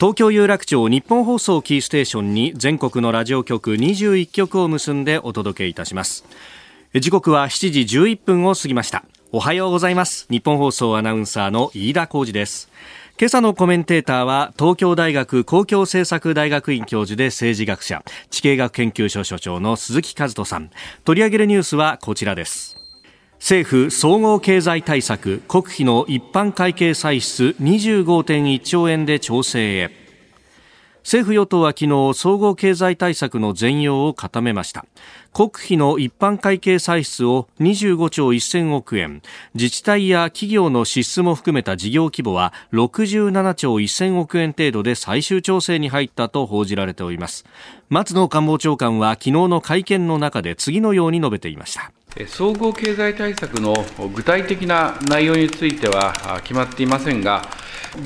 [0.00, 6.24] 東京有楽町日本放送キーステーションに全国のラジオ局21局を結んでお届けいたします。
[6.92, 9.04] 時刻は7時11分を過ぎました。
[9.30, 10.26] おはようございます。
[10.28, 12.68] 日本放送アナウンサーの飯田浩二です。
[13.16, 20.70] 今朝のコメンテーターは東京大学公共政策大学院教授で政治学者地形学研究所所長の鈴木和人さん。
[21.04, 22.75] 取り上げるニュースはこちらです。
[23.38, 30.06] 政府総合経済対策国費の一般会計歳出25.1兆円で調整へ。
[31.06, 34.86] 政府与党は昨日総合経済対策の全容を固めました。
[35.32, 39.22] 国費の一般会計歳出を25兆1000億円。
[39.54, 47.44] 自治体や企業の支出も含めた事業規模は67兆1000億円程度で最終調整に入ったと報じられております。
[47.88, 51.92] 松野官房長官は昨日の会見の中で次のように述べていました。
[52.26, 53.74] 総合経済対策の
[54.14, 57.42] 具体的な内容については決まっていませんが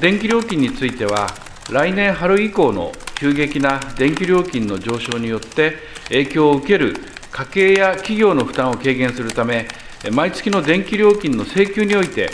[0.00, 1.28] 電気料金については
[1.70, 5.74] 来年春以降の急激な電気料金の上昇によって
[6.08, 6.94] 影響を受ける
[7.30, 9.68] 家計や企業の負担を軽減するため、
[10.10, 12.30] 毎月の電気料金の請求において、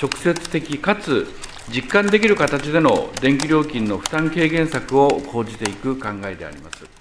[0.00, 1.26] 直接的かつ
[1.72, 6.93] 実感できる形での電気料金の負担軽減策を講じていく考えであります。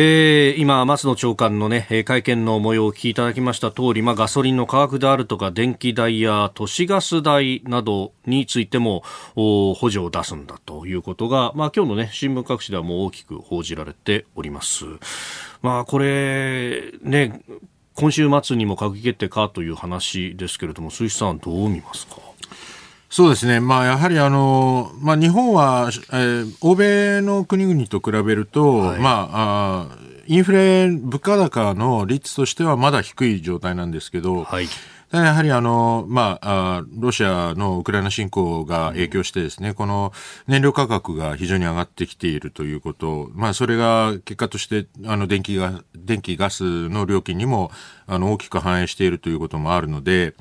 [0.00, 9.02] えー、今、松野長官の、ね、会見の模様をお聞きいただきました通り、まあ、ガソリンの価格であるとか電気代や都市ガス代などについても
[9.34, 14.84] 補助を出すんだということが、まあ、今日の、ね、新聞各紙ではもう大きく報じられております。
[15.62, 17.40] まあ、これ、ね、
[17.96, 22.27] 今週末にも閣議決定かという話ですけれども、鈴木さん、どう見ますか？
[23.10, 34.68] そうですね、まあ、やはりあの、まあ、日本は、えー、欧米の国々と比べると、はい、まああ、インフレ、物価高の率としてはまだ低い状態なんですけど、はい。
[35.10, 40.12] やはりあの、まあ、ロシアのウクライナ侵攻が影響してですね、この
[40.46, 47.70] 燃料価格が非常に上がってきているということ、まあ、それが結果として、あの、電気が、電気ガスの料金にも、
[48.06, 50.34] あの、大きく反映しているということもあるので、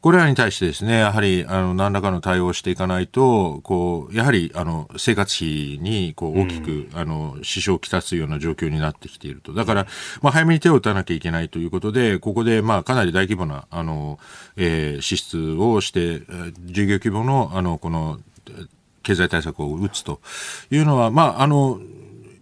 [0.00, 9.52] これらに対してですね、やはり、あの、何らかの対応をしていかないと、こう、やはり、あの、生活費に、こう、大きく、うん、あの、支障をきたすような状況になってきていると。
[9.52, 9.86] だから、
[10.22, 14.18] まあ、早めに手を打たなきゃいけないということで、ここで、まあ、かなり大規模な、あの、
[14.56, 16.22] えー、支出をして、
[16.64, 18.20] 事業規模の、あの、この、
[19.02, 20.20] 経済対策を打つと
[20.70, 21.78] いうのは、まあ、あの、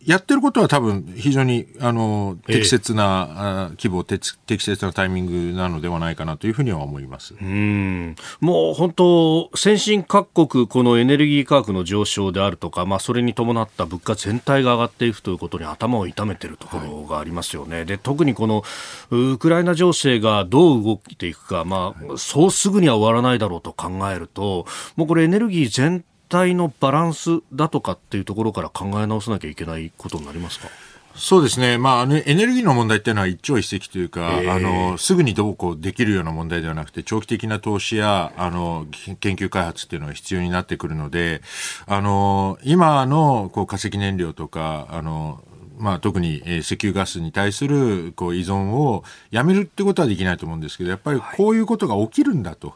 [0.08, 7.34] やってることは多分非常にあの適切な、え規模適切なタイミングなのではないかなというふうには思います。
[7.34, 8.16] うん。
[8.40, 18.62] もう本当、先進各国、このエネルギー価格の上昇であるとか、まあ、それに伴った物価全体が上がっていくということに頭を痛めているところがありますよね、はい、で特にこの
[19.10, 24.64] ウクライナ情勢がどう動いていくか、まあ、そうすぐには終わらないだろうと考えると、
[24.96, 30.68] もうこれ、エネルギー全体のバランスだとかっていうところから考え直さなきゃいけないことになりますか？
[31.14, 31.78] そうですね。
[31.78, 38.86] まあ、あの、エネルギーの問題っていうのは一朝一夕というか、えー、あの、すぐにどうこうできるような問題ではなくて、長期的な投資や、あの、
[39.18, 41.42] 研究開発っていうのが必要になってくるので、
[41.86, 45.42] あの、今の、こう、化石燃料とか、あの、
[45.78, 52.74] まあ、特に、えー、石油ガスに対するこう依存をやめるってことはできないと思うんですけどやっぱりこういうことが起きるんだと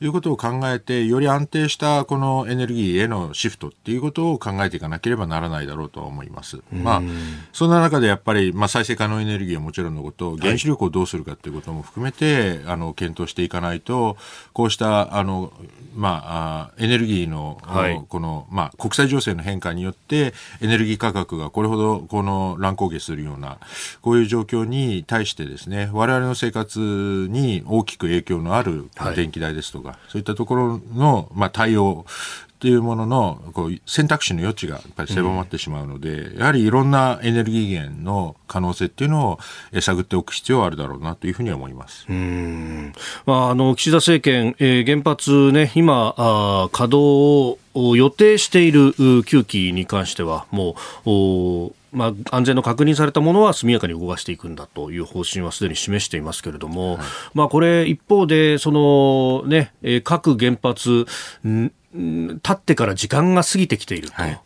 [0.00, 6.60] いうことを考えてより安定したこのエネルギーへのシフトっていうことを考えていかなければならないだろうと思います。
[6.72, 7.02] まあ、
[7.52, 14.16] そんな中でやっぱり、まあ、再生可能エネルギーはもちろんのこと原子力をどうするかということも含めて、あの検討していかないと
[14.52, 15.52] こうしたあの、
[15.94, 23.58] まあ、エネルギーの、はい、この、まあ、国際情勢の変化によってエネルギー価格がこれほどこの乱高下するような、
[24.02, 26.78] こういう状況に対してですね、我々の生活
[27.30, 32.04] に大きく影響のある電気代ですとか、はい、そういったところの、まあ、対応
[32.64, 39.38] っていうもののこう選択肢の余地がやっぱり狭まってしまうので、うん、やはりいろんなエネルギー源の可能性っていうのを
[39.82, 42.06] 探っておく必要はあるだろうなというふうに思います。
[42.08, 42.94] うん。
[43.26, 61.06] まあ、あの岸田政権、えー、原発ね今あ稼働を予定している9基に関してはもうまあ、安全の確認されたものは速やかに動かしていくんだという方針はすでに示していますけれども、はい、まあ、これ、一方でその、ね、各原発、
[61.94, 64.40] 立ってから時間が過ぎてきていると、はい、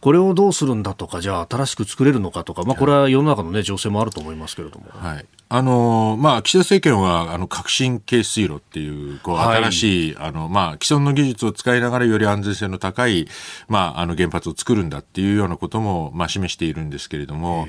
[0.00, 4.86] これをどうするんだとか、じゃあ新しく作れるのかとか、まあ、これは世の中の、ね、情勢もあると思いますけれども。
[4.92, 5.26] はい。
[5.54, 13.28] あのまあ、岸田政権はあの革新系水路っていうこう新しい、はい、あのまあ、既存の技術を使いながらより安全性の高い、
[13.68, 17.66] まあ、あの原発を作るんだっていうようなことも、まあ、示しているんですけれども。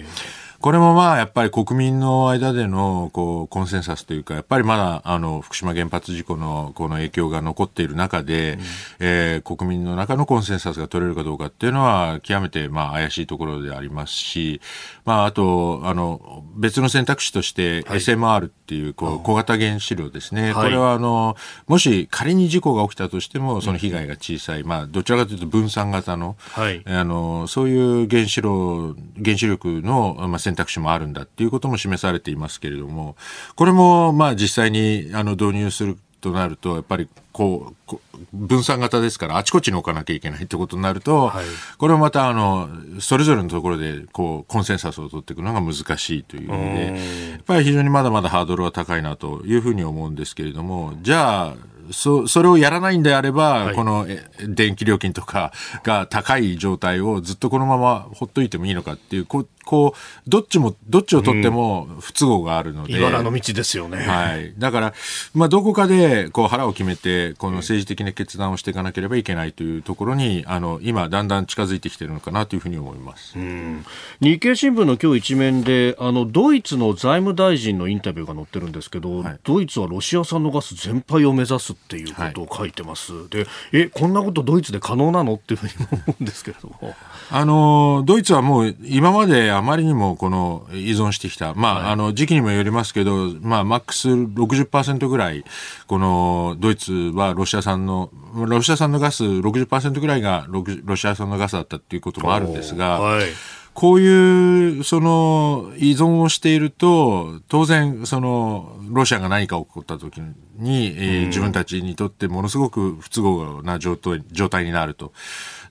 [0.64, 8.61] これもまあやっぱり国民の間でのこうコンセンサスというかやっぱりまだあの福島原発事故のこの影響が残っている中で、うん、
[9.01, 14.61] えー、国民の中のコンセンサスが取れるかどうかっていうのは極めてまあ怪しいところでありますし、
[15.03, 21.36] まあ、あとあの別の選択肢として SMR っていうこう小型原子炉ですね、これはあの
[21.68, 33.16] もし仮に事故が起きたとしてもその被害が小さい、まあ、どちらかというと分散型の,、あのそういう原子炉原子力の、まあ、選択肢もあるんだっていうことも示されていますけれども
[33.56, 37.97] これもまあ実際にあの導入するとなるとやっぱりこう
[38.32, 41.45] 分散型ですからあちこちに置かなきゃいけないってことになると、はい、
[41.78, 42.70] これをまたあの
[43.01, 46.86] それぞれのところでこうコンセンサスを取っていくのが難しいという意味で
[47.32, 51.56] やっぱり非常にまだまだハードルは高いなというふうに思うんですけれどもじゃあ
[51.91, 54.08] そそれをやらないんであれば、はい、この
[54.47, 55.51] 電気料金とか
[55.84, 64.93] が高い状態をずっとこのままほっといてもいいのかっていうここうどっちもどっちを取っても不都合があるので、うん、の道ですよね、はい、だから、
[65.34, 73.86] まあ、どこかでこう腹を決めてこの政治的な決断をしていかなければいけないというところにあの今だんだん近づいてきているのかなというふうに思います、うん、
[74.22, 85.36] 日経新聞の今日一面であのドイツの財務大臣のインタビューが載ってるんですけど、はい、ドイツはロシア産のガス全廃を目指すっていうことを書いてます、はい、でえこんなことドイツで可能なの？
[85.36, 86.74] っていうふうに思うんですけれど。
[86.82, 86.95] も
[87.32, 95.43] あのドイツはもう今まであまりにもこの依存してきた、まあ、はい、あの時期にもよりますけど、まあ、マックス60%ぐらい
[95.88, 102.99] このドイツはロシア産のロシア産のガス60%ぐらいがロシア産のガスだったっていうこともあるんですが。
[102.99, 103.26] はい
[103.74, 110.22] こういうその依存をしていると当然そのロシアが何か起こった時
[110.58, 115.12] に、えー、自分たちにとってものすごく不都合な状態になると。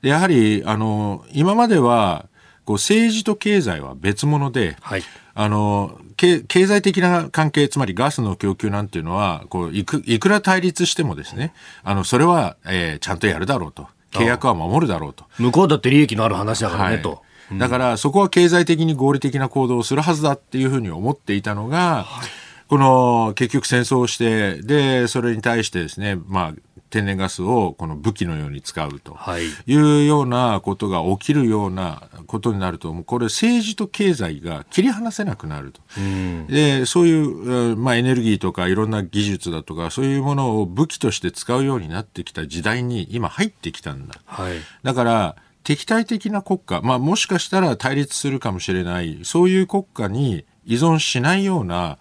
[0.02, 2.26] やはりあの今までは
[2.64, 5.02] こう政治と経済は別物で、はい、
[5.34, 11.52] あの経済的な関係つまりガスの供給なんていうのはこういくいくら対立してもですね
[11.82, 13.88] あのそれは、えー、ちゃんとやるだろうと。
[14.12, 15.24] 契約は守るだろうと。
[15.38, 17.22] 向こうだって利益のある話だからね、はい、と。
[17.58, 22.28] だからそこは経済的に合理的な行動をするはずだっていうふうに思っていたのが、はい、
[22.68, 29.16] この結局戦争をしてでそれに対してですね、まあ、天然ガスをこの武器のように使うと
[29.66, 35.80] いうようなことが起きるようなことになると、これ政治と経済が切り離せなくなると。
[36.48, 44.20] で、そういう、まあ、エネルギーとかいろんな技術だとか、そういうものを武器として使うようになってきた時代に今入ってきたんだ。
[44.26, 51.96] はい、だから、敵対的な国家、まあ、もしかしたら対立するかもしれない、そういう国家に依存しないような、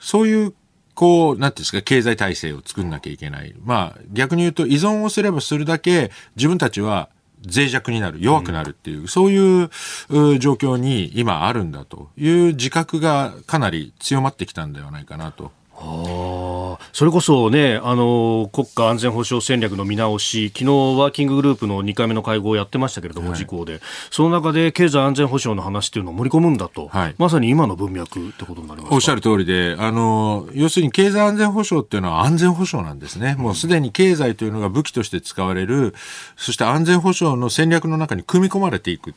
[0.00, 0.54] そういう
[0.94, 3.54] こう、なんていうんですか、経済体制を作んなきゃいけない。
[3.64, 7.08] まあ、逆に言うと依存をすればするだけ自分たちは
[7.44, 9.70] 脆弱になる、弱くなるっていう、うん、そういう
[10.38, 35.94] 状況に今あるんだという自覚がかなり強まってきたんではないかなとあそれこそね、あの国家安全保障戦略の見直し、昨日ワーキンググループの2回目の会合をやってましたけれども、はい、事項で、その中で経済安全保障の話っていうのを盛り込むんだと、はい、まさに今の文脈ってことになりますおっしゃる通りで、あの要するに経済安全保障っていうのは安全保障なんですね、もうすでに経済というのが武器として使われる、
[36.36, 39.14] そして安全保障の戦略の中に組み込まれていく。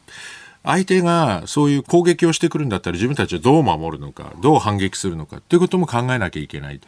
[0.66, 6.82] 相手がそういう攻撃をしてくるんだったら自分たちはどう守るのか、どう反撃するのかということも考えなきゃいけない。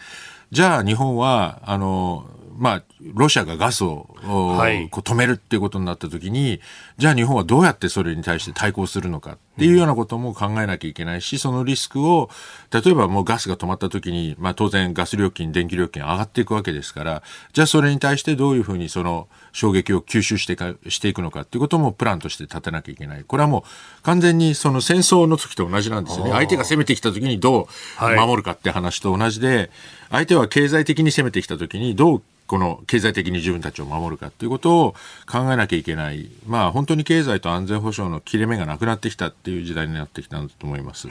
[0.51, 2.25] じゃあ日本は、あの、
[2.57, 2.83] まあ、
[3.13, 6.59] ロシアがガスを、はい、こう止めるっていうことになったときに、
[6.97, 12.29] じゃあ日本はどうやってそれに対して対抗するのかっていうようなことも考えなきゃいけないし、そのリスクを、
[12.71, 23.23] 例えばもうガスが止まったときに、まあ当然ガス料金、電気料金上がっていくわけですから、じゃあそれに対してどういうふうにその衝撃を吸収してかしていくのかっていうこともプランとして立てなきゃいけない。
[23.23, 23.65] これはも
[23.99, 26.31] う完全にその戦争の時と同じなんですよね。
[26.31, 27.67] 相手が攻めてきた時にど
[28.01, 29.69] う守るかって話と同じで、
[30.09, 34.95] 相手は経済的に攻めてきた時にどうこの経済的に自分たちを守るかということを
[35.29, 41.07] 考えなきゃいけない、まあ、本当に経済と安全保障の切れ目がなくなってきたっていう時代になってきたんだと思います。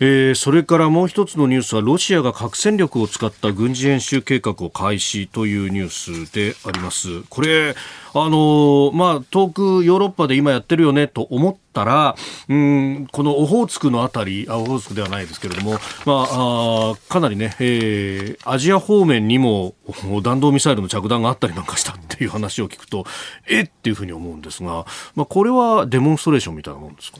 [0.00, 7.22] えー、それからもう一つのニュースはロシアが核戦力を使った軍事演習計画を開始というニュースであります。
[7.30, 7.74] これ
[8.16, 12.14] あのー、まあ、遠くヨーロッパで今やってるよねと思ったら、
[12.48, 15.72] うん、このオホーツクのあたり、あオホーツクではないですけれども、
[16.06, 19.74] まあ、あかなりね、えー、アジア方面にも
[20.22, 23.04] 弾道ミサイルの着弾があったりなんかしたっていう話を聞くと、
[23.48, 24.86] えっていうふうに思うんですが、
[25.16, 27.18] まあ、これはデモンストレーションみたいなもんですか？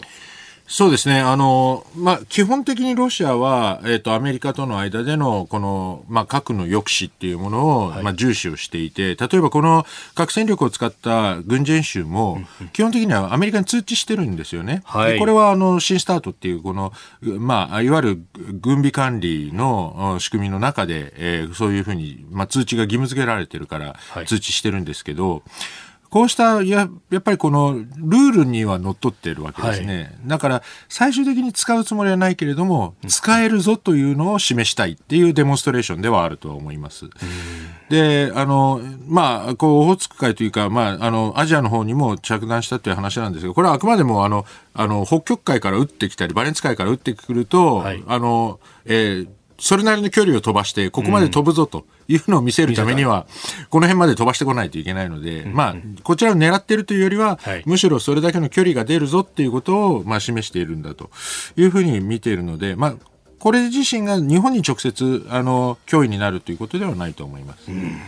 [0.67, 1.21] そうですね。
[1.21, 9.85] あの、まあ、基本的にロシアは、えっ、ー、と、アメリカとの間での、この、まあ、核の抑止っていうものを、はい、まあ、重視をしていて、例えばこの
[10.15, 12.41] 核戦力を使った軍事演習も、
[12.73, 14.83] 基本的にはアメリカに通知してるんですよね。
[14.87, 18.23] はい、これは、あの、新スタートっていう、この、まあ、いわゆる
[18.55, 23.97] 軍備管理の仕組みの中で、えー、そういうふうに、まあ、通知が義務付けられてるから、
[24.27, 25.43] 通知してるんですけど、はい
[26.15, 37.07] こうしたややっぱりこのルールにはのっとっているわけですね、はい、だから最終的に使うつもりはないけれども、使えるぞというのを示したいっていうデモンストレーションではあると思います。
[37.89, 53.27] で、あの、まあ、こう、オホーツク海というか、まあ、あの、アジアの方にも着弾したという話なんですが、これはあくまでも、あの、あの、北極海から撃ってきたり、バレンツ海から撃ってくると、はい、あの、えー、それなりの距離を飛ばして、ここまで飛ぶぞというのを見せるためには、
[53.71, 61.11] この辺まで飛ばしてこないといけないので、まあ、こちらを狙っているというよりは、むしろそれだけの距離が出るぞっていうことを、まあ、示しているんだと
[61.57, 62.95] いうふうに見ているので、まあ、
[63.39, 67.71] これ自身が日本に直接、あの、脅威になるということではないと思います。
[67.71, 68.01] うん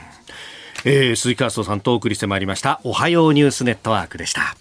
[0.85, 2.81] えー、鈴木和人さんとお送りしてまいりました。
[2.85, 4.57] おはようニュースネットワークでした。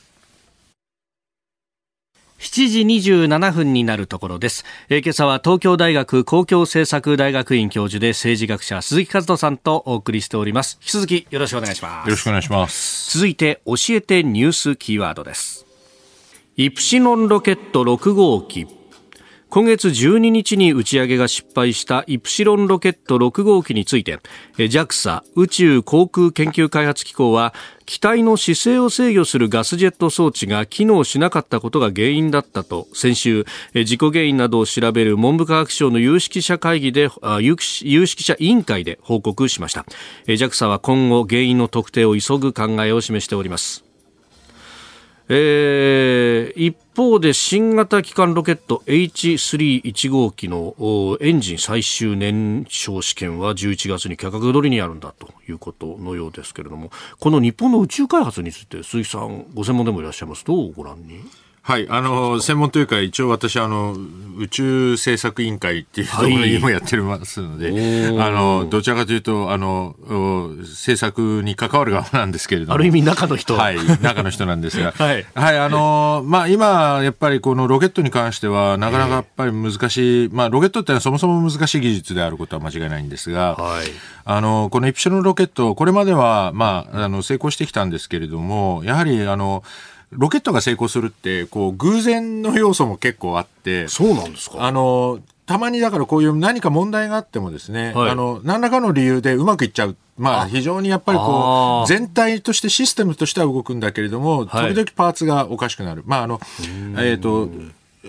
[2.40, 10.78] 7時27分になるところです、えー、今朝は東京大学公共政策大学院教授で政治学者鈴木和人さんとお送りしております。
[10.82, 12.08] 引き続きよろしくお願いします。
[12.08, 13.18] よろしくお願いします。
[13.18, 15.66] 続いて教えてニュースキーワードです。
[16.58, 18.68] イプシロンロケット6号機
[19.56, 24.20] 今月12日に打ち上げが失敗したイプシロンロケット6号機について
[24.58, 27.54] JAXA 宇宙航空研究開発機構は
[27.86, 33.46] 機体の姿勢を制御するガスジェット装置が機能しなかったことが原因だったと先週
[33.86, 39.86] 事故原因などを調べる文部科学省の有識者会議で有識者委員会で報告しました。
[40.28, 43.85] JAXA は今後原因の特定を急ぐ考えを示しております。
[45.28, 50.76] えー、一方で新型機関ロケット H31 号機の
[51.20, 60.46] エンジン最終燃焼試験は11月に価格取りにあるんだということのようですけれどもこの日本の宇宙開発について鈴木さんご専門でもいらっしゃいます。
[60.46, 61.22] どうご覧に？
[61.66, 63.98] はい、あの、専門というか、一応私、あの、
[64.38, 67.72] 宇宙政策委員会っていうところにもやってますので、
[68.12, 69.96] はい、あの、どちらかというと、あの、
[70.60, 72.76] 政策に関わる側なんですけれども。
[72.76, 73.56] ある意味中の人。
[73.56, 83.88] はい、中の人なんですが、 はい、はい、あの、まあ、今、やっぱりこのロケットに関しては、なかなかやっぱり難しい、まあ、ロケットってのはそもそも難しい技術であることは間違いないんですが、はい、
[84.24, 89.64] あの、このイプシロンロケット、これまでは、まあ、あの、成功してきたんですけれども、やはり、あの、
[90.18, 94.64] ロケットが成功するって、こう、偶然の要素も結構あって、そうなんですか？
[94.64, 99.96] あの、たまにだからこういう何か問題があってもですね、はい、あの、何らかの理由でうまくいっちゃう。
[100.18, 106.04] まあ、非常にやっぱりこう、全体としてシステムとしては動くんだけれども、時々パーツがおかしくなる。
[106.06, 106.40] まあ、あの、
[106.98, 107.50] えっ、ー、と、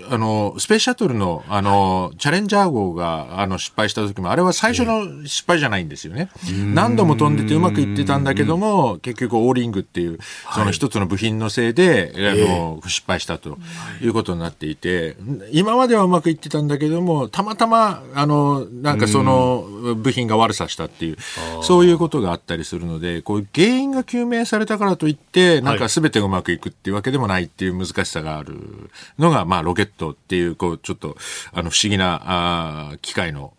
[0.09, 6.29] あの、スペースシャトルの、あの、チャレンジャー号が、あの、失敗した時も、あれは最初の失敗じゃないんですよね。
[6.73, 10.19] 何度も飛んでてうまくいってたんだけども、結局オーリングっていう、
[10.53, 13.57] その一つの部品のせいで、あの、失敗したと
[14.01, 15.17] いうことになっていて、
[15.51, 21.17] 今まではうまくいってたんだけども、たまたま、あの、なんかその、部品が悪さしたっていう、
[21.63, 31.17] そういうことがあったりするので、こう、原因が究明されたからといって、なんか全てうまくいくっていうわけでもないっていう難しさがあるのが、まあ、ロケットトっていう、こう、ちょっと、
[31.53, 33.53] あの、不思議な、あ機械の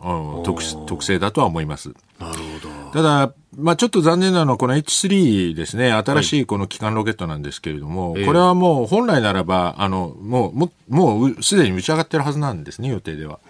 [0.45, 1.95] 特特性だとは思います。
[2.19, 2.91] なるほど。
[2.93, 5.93] ただ、まあちょっと残念なのはこの H3 ですね。
[5.93, 13.41] 新しいこの基幹ロケットなんですけれども、はい、これはもう本来ならば、あの、もう、ももうすでに打ち上がってるはずなんですね、予定では。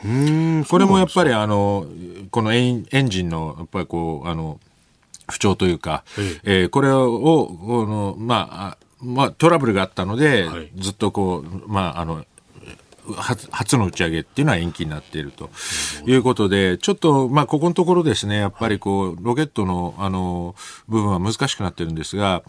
[0.68, 1.86] これもやっぱりあの、
[2.30, 4.60] このエンエンジンの、やっぱりこう、あの、
[5.30, 6.04] 不調というか、
[6.44, 12.24] えー、これを、この、まあ、まあ、トラブルがあったので、はい、ずっとこう、まあ、あの、
[13.14, 15.50] 初初の打ち上げっていうのは延期になっていると。
[16.06, 20.54] いうことで、ちょっと、まあ、ここのところですね、やっぱりこう、ロケットの、あの、
[20.88, 22.42] 部分は難しくなってるんですが、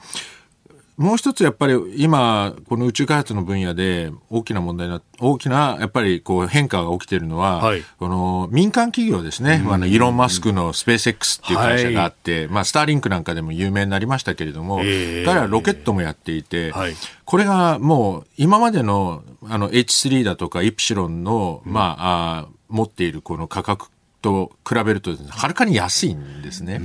[0.99, 9.63] もう一つやっぱり今、この宇宙開発の分野で大きな問題な、大きなやっぱりこう変化が起きているのは、はい、この民間企業ですね。
[9.69, 16.93] あの、イーロン・マスクのスペース X っていう会社があって、はい、まあ、スターリンクなんかでも有名になりましたけれども、えー、彼はロケットもやっていて、はい、
[17.23, 23.87] これがもう今までのあの H3 だとかイプシロンの、まあ、あ持っているこの価格
[24.21, 26.81] と比べると、はるかに安いんですね。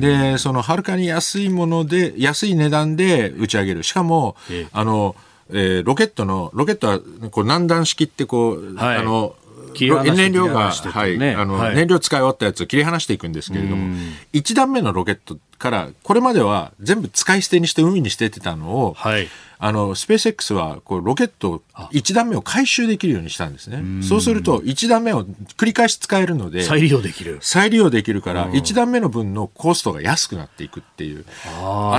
[0.00, 3.82] で、そのはるかに安いもので、安い値段で打ち上げる。
[3.82, 4.36] しかも、
[4.72, 5.16] あの、
[5.50, 7.00] えー、ロケットの、ロケットは
[7.30, 9.34] こう何段式ってこう、はい、あの、
[9.78, 13.94] 燃料が、はい、あの、はい、燃料使い終わったやつを切り離していくんですけれども、
[14.32, 24.02] 1段目のロケットから、これまでは全部使い捨てにして海に捨ててたのを、はい、あの、スペース X は、こう、ロケット1段目を回収できるようにしたんですね。
[24.02, 25.24] そうすると、1段目を
[25.56, 27.38] 繰り返し使えるので、再利用できる。
[27.40, 31.24] 再利用できるから、1段目の分のコストが安くなっていくっていう、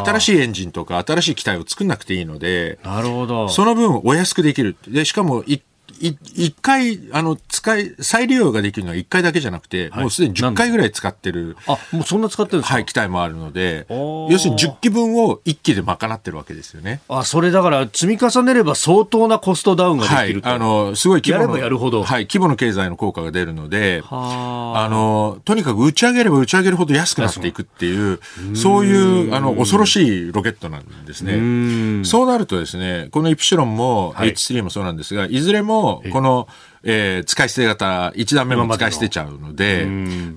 [0.05, 3.49] 新しいエンジンとか新しい機体を作んなくていいので、なるほど。
[3.49, 4.75] その分お安くできる。
[4.87, 5.61] で、しかも1
[5.99, 11.57] 一回、あの、使い、再利用ができるのは一回だけじゃなくて、はい、もうすでに10回ぐらい使ってる。
[11.67, 12.75] あ、もうそんな使ってるんですか？
[12.75, 17.01] はい、機体もあるので、要するに10機分を1機で賄ってるわけですよね。
[17.09, 21.57] あ、それだから積み重ねれば相当なコストダウンができるはい、あの、すごい規模の。
[21.57, 22.03] やるほど。
[22.03, 28.19] はい、規模の経済の効果が出るので、あの、とにかく打ち上げれば打ち上げるほど安くなっていくっていう、
[28.55, 32.03] そういう、あの、恐ろしいロケットなんですね。
[32.05, 36.47] そうなるとですね、このイプシロンも H3 もそうなんですが、いずれも、この、
[36.83, 39.87] えー、使い捨て型、1段目も使い捨てちゃうので、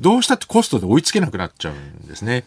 [0.01, 2.45] どうしたってコストで追いつけなくなっちゃうんですね。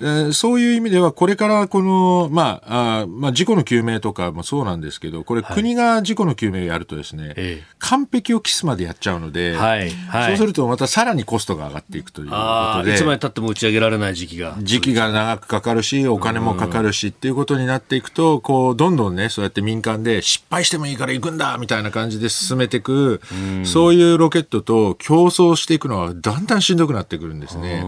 [0.00, 7.36] えー、そういう意味では、これからこの、まあ、あまあ、事故の究明とかもそうなんですけど、これ、国が事故の究明をやるとですね、はい、
[7.80, 12.36] 完璧を期すまでやっちゃうので、はいはい、そうするとまたさらにコストが上がっていくというこ
[12.76, 14.56] とで、いつまで経っても打ち上げられない時期が。
[14.60, 23.20] 時期が長くかかるし、お金もかかるしっていうことになっていくと、こう、どんどんね、そうやって民間で失敗してもいいから行くんだみたいな感じで進めていく、
[23.62, 27.82] うそういうロケットと競争していくのはだんだんしんどくなってくるんですね。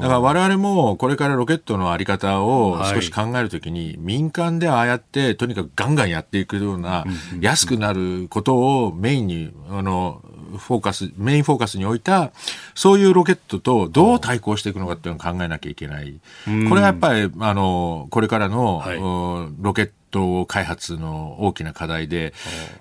[0.00, 7.04] だから我々もこれからロケットのあり方を少し考えるときに、はい、民間でああやってとにかくガンガンやっていくような、
[7.40, 10.22] 安くなることをメインに、あの、
[10.56, 12.32] フォーカス、メインフォーカスに置いた、
[12.74, 16.14] そういうロケットとどう対抗していくのかっていうのを考えなきゃいけない。
[16.44, 22.32] これがやっぱり、あの、これからの、はい、ロケット開発の大きな課題で、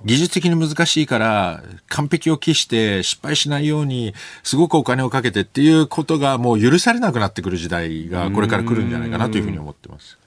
[0.05, 4.13] 技術的に難しいから、完璧を期して失敗しないように、
[4.43, 10.18] すごくお金をかけてっていうことがもう許されなくなってくる時代がこれから来るんじゃないかなというふうに思ってます。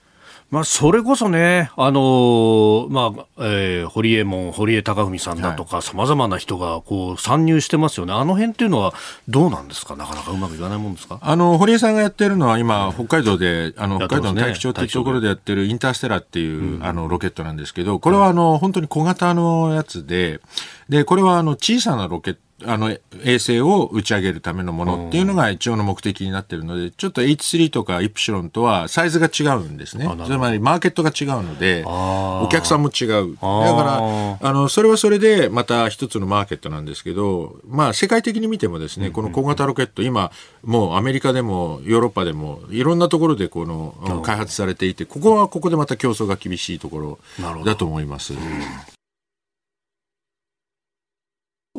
[0.50, 8.12] まあ、それこそね、あのー、まあ、えー、堀江門、堀江貴文さんだとか、さまざまな人が、こう、参入してますよね。
[8.14, 8.92] あの辺っていうのは、
[9.28, 9.94] どうなんですか？
[9.94, 11.20] なかなかうまくいかないもんですか？
[11.22, 20.40] あの、堀江さんがやってるのは、今、北海道で、あの、北海道の大気町っていうところでやってるインターステラっていう、うん、あの、ロケットなんですけど、これは、あの、本当に小型のやつで、
[20.88, 22.90] で、これは、あの、小さなロケット、あの、
[23.24, 30.08] 衛星を打ち上げるためのものっていうのが一応の目的になってるので、ちょっと H3 とかイプシロンとはサイズが違うんですね。
[30.26, 33.34] つまりマーケットが違うので、お客さんも違う。
[33.34, 40.30] だから、あの、それはそれでまた一つのマーケットなんですけど、まあ世界的に見てもですね、この小型ロケット、今、
[40.64, 47.18] もうアメリカでもヨーロッパでもいろんなところでこの開発されていて、ここはここでまた競争が厳しいところ
[47.64, 48.34] だと思います。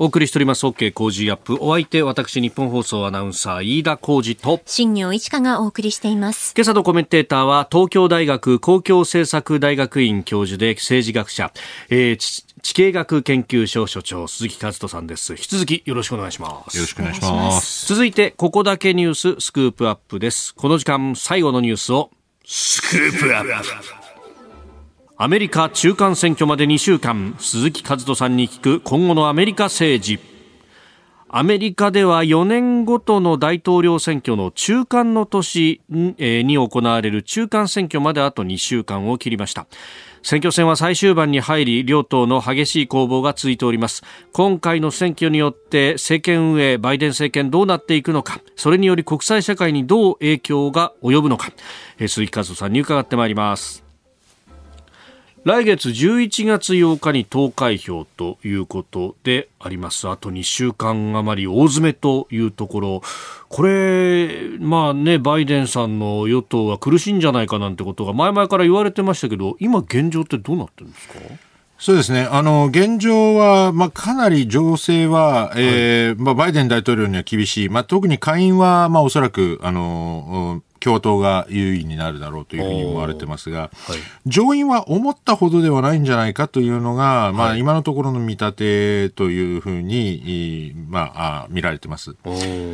[0.01, 0.65] お送りしております。
[0.65, 1.59] OK 工事アップ。
[1.61, 4.59] お相手私日本放送アナウンサー飯田浩二と。
[4.65, 6.55] 新業一華がお送りしています。
[6.57, 11.53] 今朝のコメンテーターは東京大学公共政策大学院教授で政治学者、
[11.91, 15.33] えー、地形学研究所所長鈴木和人さんです。
[15.33, 16.77] 引き続きよろしくお願いします。
[16.77, 17.85] よろしくお願いします。
[17.85, 20.55] 続いてここだけニューススクープアップです。
[20.55, 22.09] この時間最後のニュースを
[22.43, 24.00] スクープアップ
[25.23, 27.35] アメリカ中間選挙まで2週間。
[27.37, 30.19] 鈴木和人さんに聞く今後のアメリカ政治。
[31.29, 39.67] アメリカでは4年ごとの大統領選挙の中間の年に行われる中間選挙まであと2週間を切りました。
[40.23, 44.01] 選挙戦は最終盤に入り両党の激しい攻防が続いております。
[44.33, 51.51] 今回の選挙によって政権運営バイデン政権どうなっていくのかそれにより国際社会にどう影響が及ぶのか。
[51.99, 53.80] 鈴木和人さんに伺ってまいります。
[55.43, 60.07] 来月11月8日に投開票ということであります。
[60.07, 63.01] あと2週間余り大詰めというところ。
[63.49, 71.15] これ、まあね、バイデンさんの与党は苦しいんじゃないかなんてことが前々から言われてましたけど、今現状ってどうなってるんですか？
[71.79, 72.27] そうですね。
[72.29, 77.69] あの、現状は、まあ、かなり情勢は、えー、はい、まあ、バイデン大統領には厳しい。
[77.69, 92.15] まあ、特に下院は、まあ、おそらく、あの、共和党が優位になるだろうというふうに思われてますが、はい、上院は思ったほどではないんじゃないかというのが、まあ、今のところの見立てというふうに、まあ、見られてます。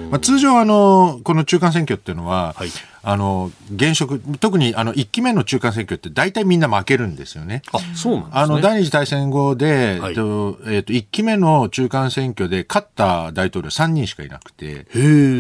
[0.10, 2.70] まあ、通常あの、この中間選挙っていうのは、はい
[3.10, 7.62] あの現職、特にあの1期目の中間選挙って大体みんな負けるんですよね。
[7.72, 14.88] あそうなん、ね、あの第二次大戦後で、はい、えっとえっと、1期目の中間選挙で勝った大統領3人しかいなくて、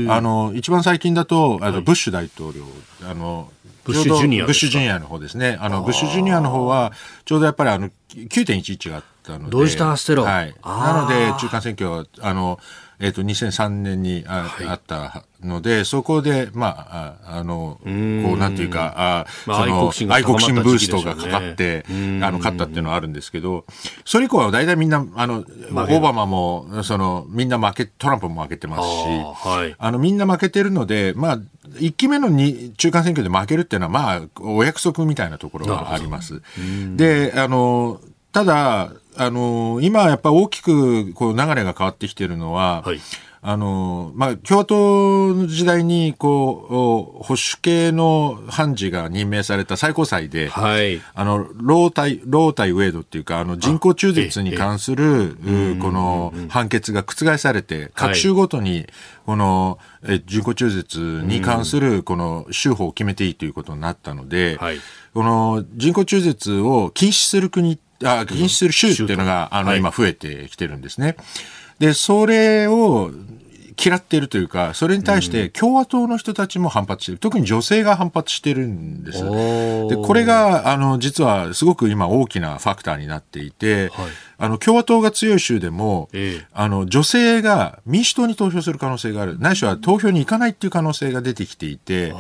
[0.09, 2.63] あの一番最近だとあの、ブッシュ大統領、
[3.03, 3.51] あの
[3.83, 5.57] ブッシュジュニアブッシュジュニアの方ですね。
[5.59, 6.93] あのブッシュジュニアの方は
[7.25, 10.23] ちょうどやっぱりあの9.11があったので、同時多発テロ。
[10.23, 10.55] はい。
[10.63, 12.59] なので中間選挙はあの
[12.99, 17.89] えっ、ー、と、2003年にあはい、あったので、そこで、まあ、あの、こ
[18.33, 21.91] う、なんていうか、あまあ、その愛国心ブーストがかかって、あ
[22.31, 23.65] の、勝ったっていうのはあるんですけど、
[24.03, 31.39] それ以降は大体みんな、あの、オバマも、その、みんな負け、トランプも負けてますし、あ,、はい、あの、みんな負けてるので、まあ、
[31.75, 36.41] 1期目のに中間選挙で負けるっていうのは、まあ、お約束みたいなところがあります。
[36.95, 42.99] で、あの、ただ、あの今やっぱ大きくこう流れが変わってきているのは、はい、
[43.41, 55.37] あのまあ、共和党の時代にこう保守系の判事が任命された最高裁で、はい、あのロー対ロー対ウェイドっていうかあの人工中絶に関する
[55.81, 58.87] この判決が覆されて各州ごとに
[59.25, 59.77] この
[60.25, 64.79] 人工中絶に関するこの州法を決めていいということになったので、はい、
[65.13, 71.15] この人工中絶を禁止する国あ禁止する州っていうのが、あの、今増えてきてるんですね。
[71.79, 73.11] で、それを、
[73.79, 77.19] 嫌っているというか、それに対して共和党の人たちも反発している。
[77.19, 79.23] 特に女性が反発してるんです。
[79.23, 84.07] で、これが、あの、実はすごく今大きなファクターになっていて、はい、
[84.39, 89.39] あの、共和党が強い州でも、ええ、あの、女性が民主党に投票する可能性がある。
[89.39, 92.13] ないしは投票に行かないっていう可能性が出てきていて、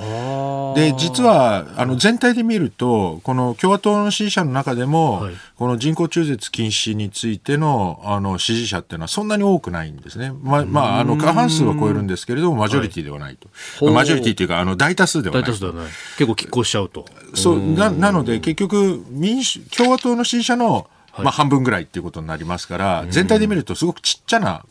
[0.75, 10.31] で、実は、あの、全体で見ると、この共和党の支持者の中でも、はい、この人工中絶禁止についての、あの、支持者っていうのはそんなに多くないんですね。
[10.41, 13.47] ま、まあ、あの、過半数は超えるんですけれども、マジョリティではないと。
[13.85, 15.43] はい、マジョリティというか、あの、大多数ではない。
[15.43, 15.85] 大多数ではない。
[16.17, 17.05] 結構拮抗しちゃうと。
[17.35, 20.87] そう、な、なので、結局、民主、共和党の支持者の、
[21.23, 24.65] まあ、半分ぐらいっていうことになりますから、全体で見るとすごくちっちゃな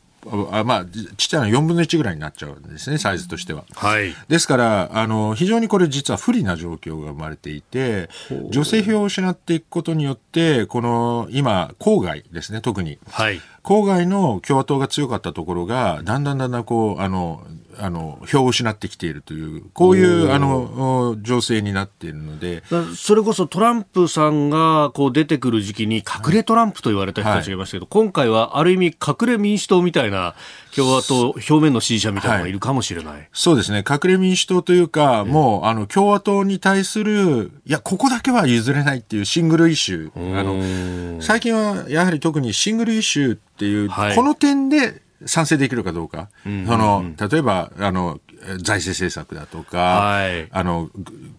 [0.51, 3.64] あまあ、ちっちゃな4分の1ぐらいになっちゃうんですね、サイズとしては。
[3.74, 8.09] はい、ですから、あの、非常にこれ実は不利な状況が生まれていて、
[8.51, 12.99] 女性票を失っていくことによって、この、今、郊外ですね、特に。
[13.09, 17.47] はい、郊外の共和党が強かったところが、だんだんだんだんこう、あの、
[17.79, 22.62] あの票を失ってきているというこういうあの情勢になっているので。
[22.97, 30.35] それこそトランプさんがこう出てくる時期に隠れトランプと言われた人たちがいましたけど、はい、今回はある意味隠れ民主党みたいな
[30.74, 32.57] 共和党表面の支持者みたいなのがい。
[32.57, 33.85] るかもしれない、はい、そうですね。
[33.89, 40.39] 隠れ民主党というか、もうあの共和党に対するいやここだけは譲れないっていうシングルイシュー。
[40.39, 48.20] あの最近はやはり特にシングルイシューっていう、はい、この点で賛成できるかどうか、その例えばあの
[48.58, 50.90] 財政政策だとか、はい、あの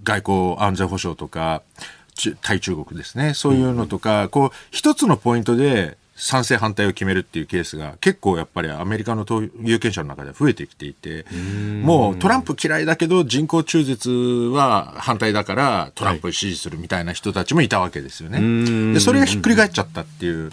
[0.04, 1.62] 外交安全保障とか
[2.42, 3.34] 対中国ですね。
[3.34, 9.24] そういうのとか、うん、こう一つのポイントで賛成反対を決めるっていうケースが結構やっぱりアメリカの
[9.62, 11.26] 有権者の中で増えてきていて
[11.84, 18.94] もうトランプ嫌いだけど人工中絶は反対だからトランプを支持するみたいな人たちもいたわけですよね。
[18.94, 20.50] でそれがひっくり返っちゃったっていう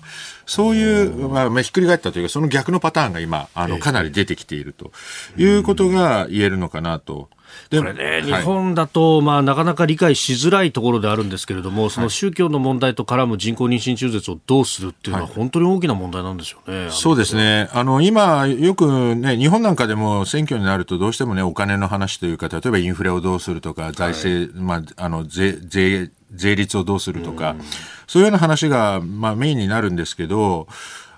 [0.47, 4.93] そういう、まあ、ひっくり返ったというかその逆のパターンが今あのかなり出てきていると
[5.39, 7.31] いうことが言えるのかなと。
[7.71, 16.87] これね、日本だと、まあ、なかなか理解しづらいところであるんですけれども、その宗教の問題と絡む人工妊娠中絶をどうするっていうのは、本当に大きな問題なんでしょうね、は。
[16.89, 27.57] い、そうですね、あの今、よくね、日本なんかでも選挙になると、どうしてもね、お金の話というか、例えばインフレをどうするとか、財政、はい、まあ、あの税税税率をどうするとか、
[28.07, 30.67] そういうような話が、まあ、メインになるんですけど、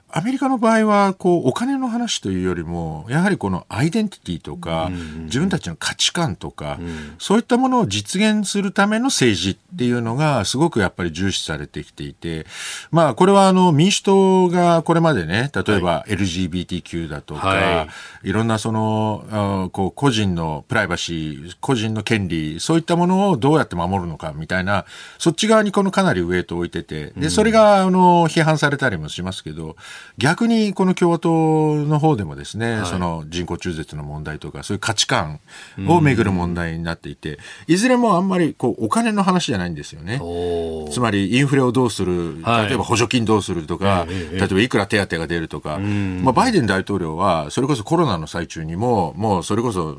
[0.08, 4.90] アメリカの場合はこうお金の話というよりもやはりこのアイデンティティとか、
[5.24, 6.78] 自分たちの価値観とか、
[7.18, 12.46] そういったものを実現するための政治っていうのがすごくやっぱり重視されてきていて
[12.90, 17.88] まあこれはあの民主党がこれまでね例えば LGBTQ だとか、は
[18.24, 24.86] い、いろんなそのこう個人のプライバシー個人の権利そういったものをどうやって守るのかみたいな
[25.18, 29.76] そっち側にこのかなりウエイトを置いててでそれがあの批判されたりもしますけど
[30.18, 35.40] 逆にこの共和党の方でもですね、はい、その人工中絶の問題とか、そういう価値観
[35.88, 40.20] をめぐる問題になっていて、いずれもあんまりこうお金の話じゃないんですよね。
[40.90, 49.96] つまりインフレをどうする、例えば補助金どうするとか、はい、例えばいくら手当が出るとか、まあ、バイデン大統領は、それこそコロナの最中にも、もうそれこそ、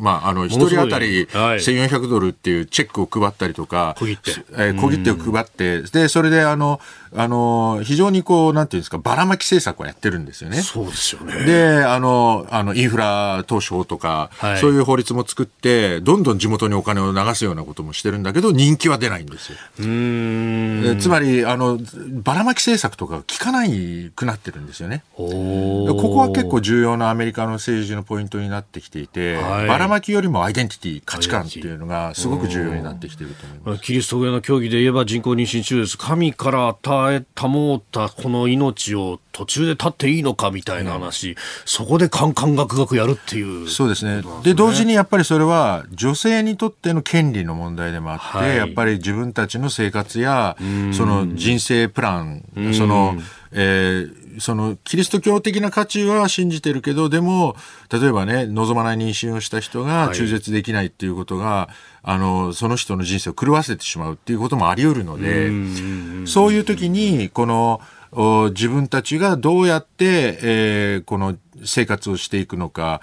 [0.00, 4.30] まあ、あの、一人当たり1400ドルっていうチェックを配ったりとか、小切手。
[4.52, 6.80] えー、小切手を配って、で、それであの、
[7.14, 10.62] あの、非常にこう、なんていうんですか、ばらまき政策をやってるんですよね。
[10.62, 11.44] そうですよね。
[11.44, 19.58] で、あの、あの、インフラ投資法とか、はい、そういう法律も作って、どんどん地元にお金を流すようなこともしてるんだけど、人気は出ないんですよ。
[19.80, 21.78] うんつまり、あの、
[22.22, 25.04] ばらまき政策とか効かないくなってるんですよね。
[25.16, 33.82] ここは結構重要なアメリカの政治のポイントになってきていて、はい、ばらまきよりもアイデンティティ、価値観っていうのがすごく重要になってきていると思います。
[33.82, 35.98] キリスト教の教義で言えば人工妊娠中です。
[35.98, 44.22] 神から与え保ったこの命を途中で立っていいのかみたいな話、うん、そこでカンカンガクガクやるっていう、ね、そうですね。
[44.42, 50.56] で同時にやっぱりそれは女性にとっての権利の問題でもあって、はい、やっぱり自分たちの生活や
[50.92, 53.16] その人生プランその、
[53.52, 57.56] えーそのキリスト教的な価値は信じてるけどでも
[57.90, 61.74] 例えばね望まない妊娠をした人が中絶できないっていうことが、はい、
[62.04, 67.80] あのその人の人生を狂わせてしまうっていうこともあり得るのでそういう時にこの
[68.14, 73.00] 自分たちがどうやって、えー、この生活をしていくのか、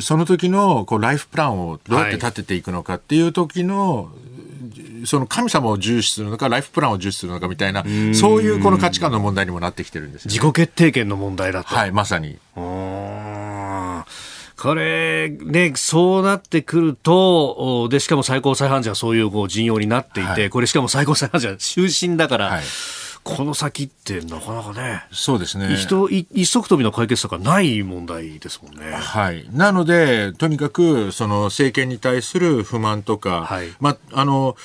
[0.00, 4.10] その時のこうライフプランをどうやって立てていくのかっていう時の、は
[5.02, 7.82] い、その神様を重視するのか、ライフプランを重視するのかみたいな、
[8.14, 11.74] そういうこの価値観の問題にもなってきてるんです、ね、自己決定権の問題だと。
[11.74, 12.38] はい、まさに。
[14.56, 22.62] これ、ね、そうなってくると、で、しかも最高裁判事はそういうこう陣容になっていて、はい、これしかも最高裁判事は終身だから、はい
[23.24, 25.74] この先ってなかなかね、そうですね。
[25.74, 28.92] 一一足飛びの解決策がない問題ですもんね。
[28.92, 29.48] はい。
[29.50, 34.56] なので、とにかく、その政権に対する不満とか、はい、まあ、あの、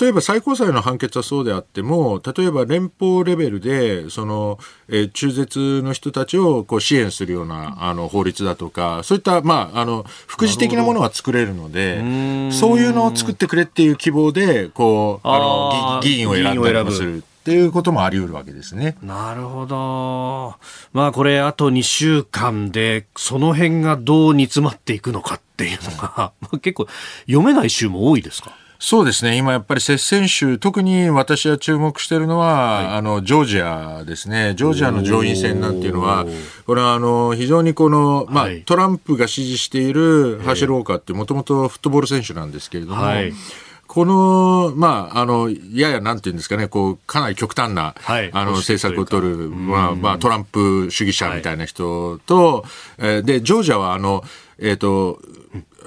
[0.00, 4.58] 例えば最高裁の判決はそうであっても、例えば連邦レベルで、その、
[4.88, 17.24] えー、中絶の人たちをこう支援するようなあの法律だとか、そういった、まあ、あの、副次的なものが作れるので、そういうのを作ってくれっていう希望で、こう、あの、議員を選んだりもする。
[17.48, 18.96] っていうこともあり得るわけですね。
[19.02, 20.54] なるほど。
[20.92, 26.86] まあこれあと2週間でその辺がどう煮詰まっていくのかっていうのが、 まあ、結構
[27.26, 28.52] 読めない週も多いですか？
[28.80, 29.36] そうですね。
[29.36, 34.54] 今やっぱり接戦州、特に私は注目しているのは、はい、あの、ジョージアですね。
[34.56, 36.26] ジョージアの上院選なんていうのは、
[36.64, 43.32] これはあの、非常にこの、まあ、はい、トランプが支持しているハシローカーってもともとフットボール選手なんですけれども、はい
[43.88, 52.64] この、まあ、あの、ややなんていうんですかね、こう、かなり極端な、はい、あの、政策を取る、まあ、まあ、トランプ主義者みたいな人と、はい、
[52.98, 54.22] えー、で、ジョージアは、あの、
[54.58, 55.20] えっ、ー、と、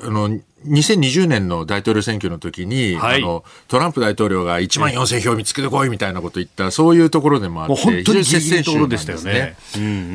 [0.03, 0.29] あの、
[0.65, 9.55] 2020年の大統領選挙の時に、はい、あのトランプ大統領が1万4000票見つけてこいみたいなこと言った、そういうところでもあって、本当に接戦州でしたよね。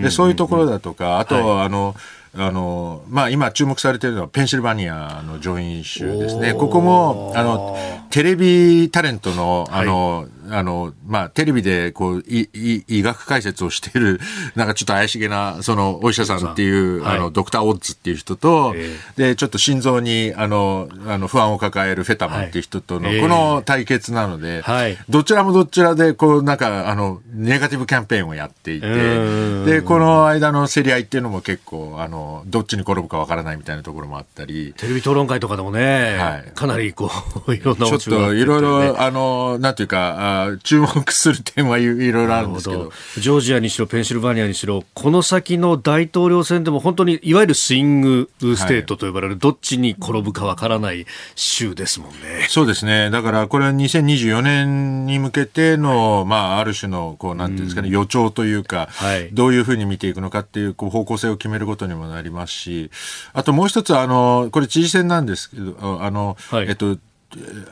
[0.03, 1.97] でそういうところだとか、あと、はい、あの、
[2.39, 6.55] あの、まあ、今注目されているのはペンシルバニアの上院州ですね。
[6.55, 7.77] ここも、あの、
[8.11, 14.21] テレビタレントの、あの、はいあの、まあ、テレビで、こう、医、医学解説をしている、
[14.55, 34.75] なんかちょっと怪しげな、その、お医者さんっていう、はい、あの、ドクター・オッズっていう人と、えー、で、ちょっと心臓に、あの、あの、不安を抱えるフェタマンっていう人との、はい、この対決なので、はい、どちらもどちらで、こう、なんか、あの、ネガティブキャンペーンをやっていて、で、この間の競り合いっていうのも結構、あの、どっちに転ぶかわからないみたいなところもあったり。
[34.77, 37.11] テレビ討論会とかでもね、はい、かなりこ
[37.47, 40.17] う、 いろんな、ね、ちょっといろいろ、あの、なんていうか、
[40.63, 42.93] 注目する点はいろいろあるんですけど。
[43.19, 52.47] ジョージアにしろペンシルバニアにしろこの先の大統領選でも本当にいわゆる swing state と呼ばれる、はい、どっちに転ぶかわからない州ですもんね。
[52.49, 53.11] そうですね。
[53.11, 62.91] だからこれは2024年に向けての、まあ、ある種のこうなんていうんですかね、予兆というか、はい、どういうふうに見ていくのかっていうこう方向性を決めることにもなりますし。
[63.33, 66.99] あともう一つあのこれ知事選なんですけどあの、はい、えっと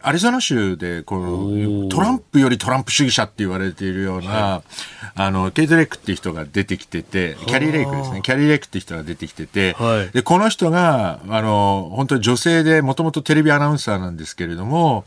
[0.02, 8.22] アリゾナ州でこのトランプよりトランプ主義者って言われているような、はい、あのケイト・レイクっていう人が出てきててキャリー・レイクですね。
[8.22, 15.04] キャリー・レイクっていう人が出てきてて、はい、でこの人があの本当に女性でもともとテレビアナウンサーなんですけれども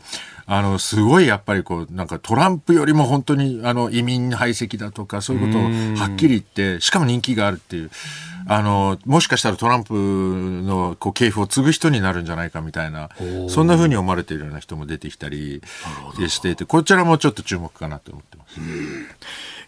[0.50, 7.90] あの、すごいやっぱりこう、なんかトランプよりも本当にあの移民排斥だとか、そういうことをはっきり言って、しかも人気があるっていう。
[8.50, 13.10] あの、もしかしたらトランプのこう系譜を継ぐ人になるんじゃないかみたいな、
[13.48, 15.60] そんなふうに思われているような人も出てきたり
[16.28, 18.58] していて、こちらもちょっと注目かなと思ってます。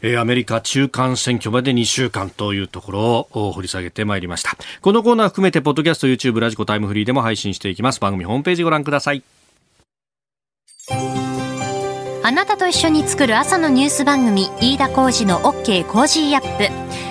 [0.03, 4.57] えー、アメリカ中間選挙まで2週間というところを掘り下げてまいりました。
[4.81, 8.01] このコーナー含めて、ポッドキャスト、YouTube、 radiko、タイムフリーでも配信していきます。
[8.01, 9.23] 番組ホームページご覧ください。
[12.23, 15.85] あなたと一緒に作る朝のニュース番組、飯田浩司の OK!
[15.85, 16.90] Cozy up!。